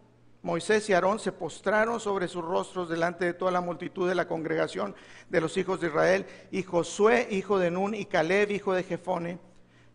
Moisés 0.42 0.88
y 0.88 0.92
Aarón 0.92 1.20
se 1.20 1.31
postraron 1.31 2.00
sobre 2.00 2.26
sus 2.26 2.44
rostros 2.44 2.88
delante 2.88 3.24
de 3.24 3.35
toda 3.35 3.52
la 3.52 3.61
multitud 3.61 4.09
de 4.09 4.16
la 4.16 4.26
congregación 4.26 4.94
de 5.28 5.40
los 5.40 5.57
hijos 5.57 5.81
de 5.81 5.87
Israel, 5.87 6.26
y 6.50 6.64
Josué, 6.64 7.28
hijo 7.31 7.59
de 7.59 7.70
Nun, 7.70 7.94
y 7.94 8.07
Caleb, 8.07 8.50
hijo 8.50 8.74
de 8.74 8.83
Jefone, 8.83 9.38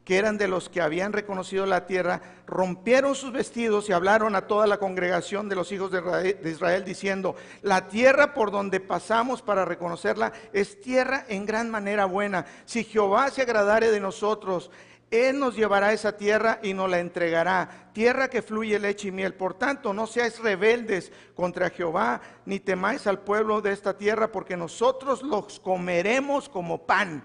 que 0.05 0.17
eran 0.17 0.37
de 0.37 0.47
los 0.47 0.69
que 0.69 0.79
habían 0.79 1.11
reconocido 1.11 1.65
la 1.65 1.85
tierra, 1.85 2.21
rompieron 2.45 3.13
sus 3.13 3.33
vestidos 3.33 3.89
y 3.89 3.91
hablaron 3.91 4.37
a 4.37 4.47
toda 4.47 4.65
la 4.65 4.77
congregación 4.77 5.49
de 5.49 5.55
los 5.57 5.69
hijos 5.73 5.91
de 5.91 6.39
Israel, 6.45 6.85
diciendo, 6.85 7.35
la 7.61 7.89
tierra 7.89 8.33
por 8.33 8.49
donde 8.49 8.79
pasamos 8.79 9.41
para 9.41 9.65
reconocerla 9.65 10.31
es 10.53 10.79
tierra 10.79 11.25
en 11.27 11.45
gran 11.45 11.69
manera 11.69 12.05
buena. 12.05 12.45
Si 12.63 12.85
Jehová 12.85 13.29
se 13.31 13.41
agradare 13.41 13.91
de 13.91 13.99
nosotros, 13.99 14.71
él 15.09 15.39
nos 15.39 15.55
llevará 15.55 15.87
a 15.87 15.93
esa 15.93 16.17
tierra 16.17 16.59
y 16.61 16.73
nos 16.73 16.89
la 16.89 16.99
entregará, 16.99 17.89
tierra 17.93 18.29
que 18.29 18.41
fluye 18.41 18.77
leche 18.77 19.07
y 19.07 19.11
miel. 19.11 19.33
Por 19.33 19.53
tanto, 19.53 19.93
no 19.93 20.05
seáis 20.05 20.39
rebeldes 20.39 21.13
contra 21.33 21.69
Jehová, 21.69 22.19
ni 22.45 22.59
temáis 22.59 23.07
al 23.07 23.19
pueblo 23.19 23.61
de 23.61 23.71
esta 23.71 23.97
tierra, 23.97 24.31
porque 24.31 24.57
nosotros 24.57 25.23
los 25.23 25.59
comeremos 25.61 26.49
como 26.49 26.85
pan. 26.85 27.23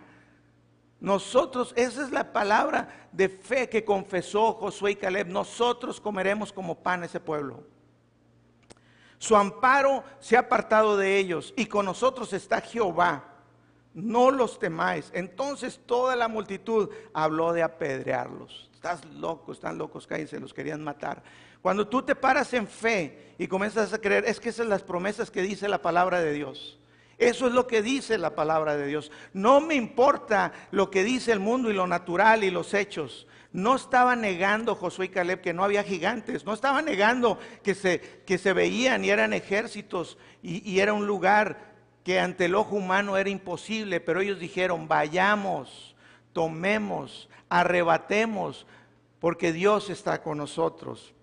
Nosotros, 1.01 1.73
esa 1.75 2.05
es 2.05 2.13
la 2.13 2.33
palabra 2.33 3.09
de 3.11 3.29
fe 3.29 3.69
que 3.69 3.85
confesó 3.85 4.53
Josué 4.53 4.93
y 4.93 4.97
Caleb, 4.97 5.27
nosotros 5.27 6.01
comeremos 6.01 6.53
como 6.53 6.81
pan 6.81 7.03
ese 7.03 7.19
pueblo. 7.19 7.65
Su 9.19 9.35
amparo 9.35 10.05
se 10.21 10.37
ha 10.37 10.41
apartado 10.41 10.97
de 10.97 11.17
ellos 11.17 11.53
y 11.57 11.67
con 11.67 11.87
nosotros 11.87 12.33
está 12.33 12.61
Jehová 12.61 13.32
no 13.95 14.31
los 14.31 14.59
temáis. 14.59 15.11
Entonces 15.15 15.81
toda 15.87 16.17
la 16.17 16.29
multitud 16.29 16.91
habló 17.13 17.53
de 17.53 17.63
apedrearlos. 17.63 18.71
Estás 18.75 19.05
loco, 19.05 19.53
están 19.53 19.79
locos, 19.79 20.07
cállense, 20.07 20.41
los 20.41 20.55
querían 20.55 20.83
matar. 20.83 21.23
Cuando 21.61 21.87
tú 21.87 22.03
te 22.03 22.17
paras 22.17 22.53
en 22.55 22.67
fe 22.67 23.35
y 23.39 23.47
comienzas 23.47 23.93
a 23.93 24.01
creer, 24.01 24.25
es 24.27 24.41
que 24.41 24.49
esas 24.49 24.59
son 24.65 24.69
las 24.69 24.83
promesas 24.83 25.31
que 25.31 25.43
dice 25.43 25.69
la 25.69 25.81
palabra 25.81 26.21
de 26.21 26.33
Dios. 26.33 26.79
Eso 27.19 27.47
es 27.47 27.53
lo 27.53 27.69
que 27.69 27.83
dice 27.83 28.19
la 28.19 28.35
palabra 28.35 28.77
de 28.77 28.87
Dios. 28.87 29.13
No 29.33 29.61
me 29.61 29.77
importa 29.77 30.53
lo 30.73 30.91
que 30.91 31.05
dice 31.05 31.31
el 31.31 31.39
mundo 31.39 31.71
y 31.71 31.75
lo 31.75 31.87
natural 31.87 32.43
y 32.43 32.51
los 32.51 32.75
hechos. 32.75 33.29
No 33.53 33.77
estaba 33.77 34.17
negando 34.17 34.75
Josué 34.75 35.07
y 35.07 35.09
Caleb 35.11 35.41
que 35.41 35.53
no 35.53 35.63
había 35.63 35.85
gigantes. 35.85 36.45
No 36.45 36.53
estaba 36.53 36.83
negando 36.83 37.39
que 37.63 37.77
se, 37.77 38.01
que 38.27 38.39
se 38.39 38.53
veían 38.53 39.05
y 39.05 39.11
eran 39.11 39.33
ejércitos 39.33 40.19
y, 40.43 40.69
y 40.69 40.81
era 40.81 40.95
un 40.95 41.07
lugar 41.07 41.72
que 42.05 42.19
ante 42.19 42.47
el 42.47 42.55
ojo 42.55 42.77
humano 42.77 43.17
era 43.17 43.31
imposible, 43.31 44.01
pero 44.01 44.21
ellos 44.21 44.39
dijeron, 44.39 44.89
vayamos, 44.89 45.95
tomemos, 46.33 47.29
arrebatemos, 47.49 48.67
porque 49.21 49.53
Dios 49.53 49.89
está 49.89 50.23
con 50.23 50.39
nosotros. 50.39 51.15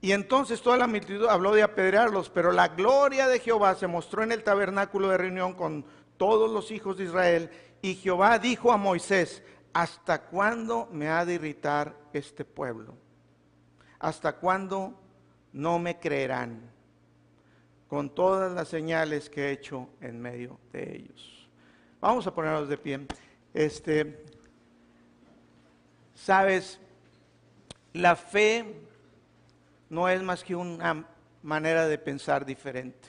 Y 0.00 0.12
entonces 0.12 0.62
toda 0.62 0.76
la 0.76 0.86
multitud 0.86 1.26
habló 1.26 1.54
de 1.54 1.62
apedrearlos, 1.62 2.30
pero 2.30 2.52
la 2.52 2.68
gloria 2.68 3.28
de 3.28 3.40
Jehová 3.40 3.74
se 3.74 3.86
mostró 3.86 4.22
en 4.22 4.32
el 4.32 4.44
tabernáculo 4.44 5.08
de 5.08 5.18
reunión 5.18 5.54
con 5.54 5.84
todos 6.16 6.50
los 6.50 6.70
hijos 6.70 6.96
de 6.96 7.04
Israel. 7.04 7.50
Y 7.82 7.94
Jehová 7.94 8.38
dijo 8.38 8.72
a 8.72 8.76
Moisés, 8.76 9.42
¿hasta 9.72 10.22
cuándo 10.22 10.88
me 10.92 11.08
ha 11.08 11.24
de 11.24 11.34
irritar 11.34 11.96
este 12.12 12.44
pueblo? 12.44 12.94
¿Hasta 13.98 14.36
cuándo 14.36 14.94
no 15.52 15.78
me 15.80 15.98
creerán? 15.98 16.77
Con 17.88 18.10
todas 18.10 18.52
las 18.52 18.68
señales 18.68 19.30
que 19.30 19.46
he 19.46 19.52
hecho 19.52 19.88
en 20.00 20.20
medio 20.20 20.60
de 20.72 20.96
ellos. 20.96 21.48
Vamos 22.00 22.26
a 22.26 22.34
ponernos 22.34 22.68
de 22.68 22.76
pie. 22.76 23.00
Este, 23.54 24.24
sabes, 26.14 26.78
la 27.94 28.14
fe 28.14 28.82
no 29.88 30.08
es 30.08 30.22
más 30.22 30.44
que 30.44 30.54
una 30.54 31.06
manera 31.42 31.88
de 31.88 31.98
pensar 31.98 32.44
diferente. 32.44 33.08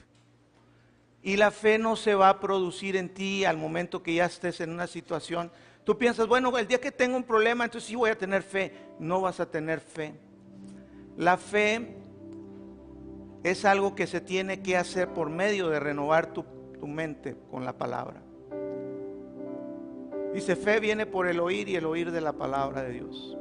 Y 1.21 1.35
la 1.35 1.51
fe 1.51 1.77
no 1.77 1.97
se 1.97 2.15
va 2.15 2.29
a 2.29 2.39
producir 2.39 2.95
en 2.95 3.13
ti 3.13 3.43
al 3.43 3.57
momento 3.57 4.01
que 4.01 4.13
ya 4.13 4.25
estés 4.25 4.61
en 4.61 4.69
una 4.69 4.87
situación. 4.87 5.51
Tú 5.83 5.97
piensas, 5.97 6.27
bueno, 6.27 6.57
el 6.57 6.67
día 6.67 6.79
que 6.79 6.93
tengo 6.93 7.17
un 7.17 7.23
problema, 7.23 7.65
entonces 7.65 7.89
sí 7.89 7.95
voy 7.95 8.11
a 8.11 8.17
tener 8.17 8.41
fe. 8.41 8.73
No 8.97 9.19
vas 9.19 9.41
a 9.41 9.45
tener 9.45 9.81
fe. 9.81 10.13
La 11.17 11.35
fe 11.35 11.98
es 13.43 13.65
algo 13.65 13.95
que 13.95 14.07
se 14.07 14.21
tiene 14.21 14.61
que 14.61 14.77
hacer 14.77 15.09
por 15.09 15.29
medio 15.29 15.69
de 15.69 15.79
renovar 15.79 16.33
tu, 16.33 16.45
mente 16.81 17.35
con 17.51 17.65
la 17.65 17.77
palabra. 17.77 18.21
Dice, 20.33 20.55
fe 20.55 20.79
viene 20.79 21.05
por 21.05 21.27
el 21.27 21.39
oír 21.39 21.67
y 21.67 21.75
el 21.75 21.85
oír 21.85 22.11
de 22.11 22.21
la 22.21 22.33
palabra 22.33 22.83
de 22.83 22.93
Dios. 22.93 23.37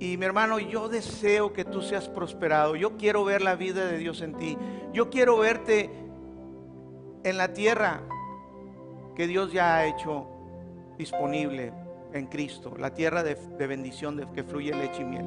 Y 0.00 0.16
mi 0.16 0.26
hermano, 0.26 0.58
yo 0.58 0.88
deseo 0.88 1.52
que 1.52 1.64
tú 1.64 1.82
seas 1.82 2.08
prosperado. 2.08 2.74
Yo 2.74 2.96
quiero 2.96 3.24
ver 3.24 3.42
la 3.42 3.54
vida 3.54 3.86
de 3.86 3.98
Dios 3.98 4.22
en 4.22 4.34
ti. 4.34 4.58
Yo 4.92 5.08
quiero 5.08 5.38
verte 5.38 5.90
en 7.22 7.38
la 7.38 7.52
tierra 7.52 8.02
que 9.14 9.26
Dios 9.26 9.52
ya 9.52 9.76
ha 9.76 9.86
hecho 9.86 10.26
disponible 10.98 11.72
en 12.12 12.26
Cristo, 12.26 12.74
la 12.78 12.94
tierra 12.94 13.22
de, 13.22 13.34
bendición 13.66 14.16
de 14.16 14.26
que 14.32 14.44
fluye 14.44 14.72
leche 14.72 15.02
y 15.02 15.04
miel. 15.04 15.24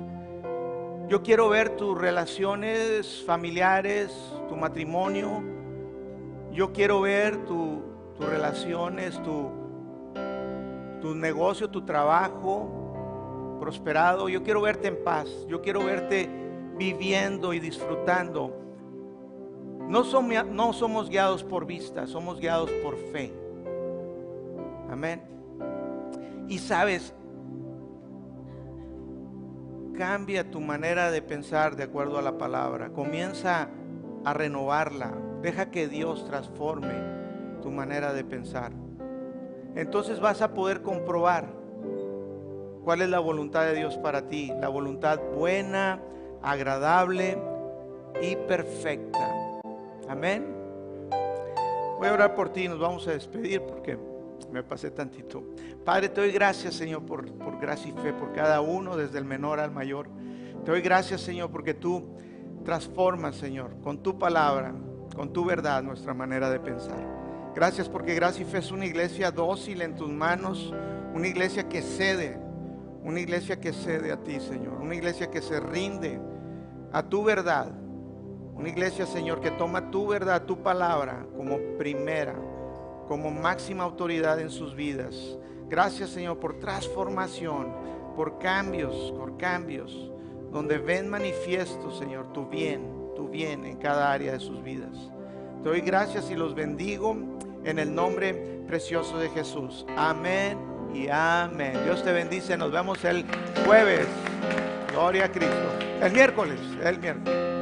Yo 1.08 1.24
quiero 1.24 1.48
ver 1.48 1.78
tus 1.78 1.98
relaciones 1.98 3.24
familiares, 3.26 4.14
tu 4.50 4.58
matrimonio. 4.58 5.42
Yo 6.52 6.74
quiero 6.74 7.00
ver 7.00 7.46
tus 7.46 7.80
relaciones, 8.20 9.22
tu, 9.24 9.50
tu 11.00 11.16
negocio, 11.16 11.70
tu 11.70 11.86
trabajo 11.86 13.58
prosperado. 13.62 14.28
Yo 14.28 14.44
quiero 14.44 14.62
verte 14.62 14.90
en 14.90 15.02
paz. 15.02 15.30
Yo 15.48 15.62
quiero 15.62 15.86
verte 15.86 16.30
viviendo 16.76 17.54
y 17.54 17.60
disfrutando. 17.62 18.54
No 19.88 20.04
somos, 20.04 20.46
no 20.48 20.74
somos 20.74 21.10
guiados 21.10 21.42
por 21.42 21.66
vista, 21.66 22.06
somos 22.06 22.38
guiados 22.38 22.70
por 22.84 22.98
fe. 22.98 23.34
Amén. 24.90 25.22
Y 26.50 26.60
sabes, 26.60 27.14
cambia 29.98 30.50
tu 30.50 30.62
manera 30.62 31.12
de 31.12 31.22
pensar 31.22 31.76
de 31.76 31.84
acuerdo 31.84 32.18
a 32.18 32.22
la 32.22 32.38
palabra. 32.38 32.90
Comienza 32.90 33.70
a 34.24 34.34
renovarla. 34.34 35.14
Deja 35.42 35.72
que 35.72 35.88
Dios 35.88 36.26
transforme 36.26 36.94
tu 37.62 37.72
manera 37.72 38.14
de 38.14 38.24
pensar. 38.24 38.72
Entonces 39.76 40.20
vas 40.20 40.42
a 40.42 40.54
poder 40.54 40.82
comprobar 40.82 41.48
cuál 42.84 43.02
es 43.02 43.10
la 43.10 43.20
voluntad 43.20 43.66
de 43.66 43.74
Dios 43.74 43.98
para 43.98 44.28
ti. 44.30 44.54
La 44.62 44.70
voluntad 44.70 45.20
buena, 45.36 46.00
agradable 46.44 47.38
y 48.22 48.36
perfecta. 48.36 49.60
Amén. 50.08 50.46
Voy 51.98 52.08
a 52.08 52.14
orar 52.14 52.36
por 52.36 52.50
ti 52.50 52.66
y 52.66 52.68
nos 52.68 52.80
vamos 52.80 53.08
a 53.08 53.12
despedir 53.12 53.62
porque 53.64 53.98
me 54.52 54.64
pasé 54.64 54.92
tantito. 54.92 55.44
Padre, 55.84 56.10
te 56.10 56.22
doy 56.22 56.32
gracias, 56.32 56.76
Señor, 56.76 57.06
por, 57.06 57.32
por 57.34 57.60
gracia 57.60 57.90
y 57.90 58.02
fe, 58.02 58.14
por 58.14 58.34
cada 58.34 58.62
uno, 58.62 58.96
desde 58.96 59.18
el 59.18 59.26
menor 59.26 59.60
al 59.60 59.72
mayor. 59.72 60.10
Te 60.64 60.72
doy 60.72 60.82
gracias, 60.82 61.22
Señor, 61.22 61.52
porque 61.52 61.74
tú 61.74 62.06
transformas, 62.64 63.36
Señor, 63.36 63.80
con 63.82 64.04
tu 64.04 64.18
palabra, 64.18 64.74
con 65.16 65.32
tu 65.32 65.46
verdad, 65.46 65.84
nuestra 65.84 66.14
manera 66.14 66.50
de 66.50 66.60
pensar. 66.60 67.18
Gracias 67.56 67.90
porque 67.90 68.14
Gracia 68.14 68.44
y 68.44 68.46
Fe 68.46 68.60
es 68.60 68.72
una 68.72 68.86
iglesia 68.86 69.32
dócil 69.32 69.82
en 69.82 69.96
tus 69.96 70.10
manos, 70.10 70.74
una 71.14 71.28
iglesia 71.28 71.68
que 71.68 71.82
cede, 71.82 72.38
una 73.04 73.20
iglesia 73.20 73.60
que 73.60 73.74
cede 73.74 74.12
a 74.12 74.22
ti, 74.24 74.40
Señor, 74.40 74.74
una 74.80 74.94
iglesia 74.94 75.32
que 75.32 75.42
se 75.42 75.60
rinde 75.60 76.20
a 76.92 77.02
tu 77.02 77.24
verdad, 77.24 77.72
una 78.54 78.70
iglesia, 78.70 79.06
Señor, 79.06 79.40
que 79.40 79.52
toma 79.52 79.90
tu 79.90 80.08
verdad, 80.08 80.44
tu 80.44 80.62
palabra 80.62 81.26
como 81.36 81.58
primera 81.78 82.36
como 83.08 83.32
máxima 83.32 83.84
autoridad 83.84 84.40
en 84.40 84.50
sus 84.50 84.76
vidas. 84.76 85.38
Gracias 85.70 86.12
Señor 86.12 86.40
por 86.40 86.60
transformación, 86.60 87.74
por 88.16 88.40
cambios, 88.40 89.14
por 89.18 89.38
cambios, 89.38 90.12
donde 90.52 90.78
ven 90.78 91.10
manifiesto 91.10 91.92
Señor 91.92 92.32
tu 92.34 92.48
bien, 92.48 93.12
tu 93.16 93.28
bien 93.28 93.66
en 93.66 93.78
cada 93.78 94.12
área 94.12 94.34
de 94.34 94.40
sus 94.40 94.64
vidas. 94.64 95.12
Te 95.64 95.70
doy 95.70 95.82
gracias 95.82 96.30
y 96.30 96.36
los 96.36 96.56
bendigo 96.56 97.16
en 97.64 97.80
el 97.80 97.94
nombre 97.94 98.62
precioso 98.68 99.18
de 99.18 99.30
Jesús. 99.30 99.86
Amén 99.98 100.58
y 100.94 101.08
amén. 101.10 101.74
Dios 101.84 102.04
te 102.04 102.12
bendice. 102.12 102.58
Nos 102.58 102.72
vemos 102.72 103.04
el 103.04 103.26
jueves. 103.66 104.08
Gloria 104.92 105.26
a 105.26 105.32
Cristo. 105.32 105.80
El 106.02 106.12
miércoles, 106.12 106.60
el 106.84 107.00
miércoles. 107.00 107.57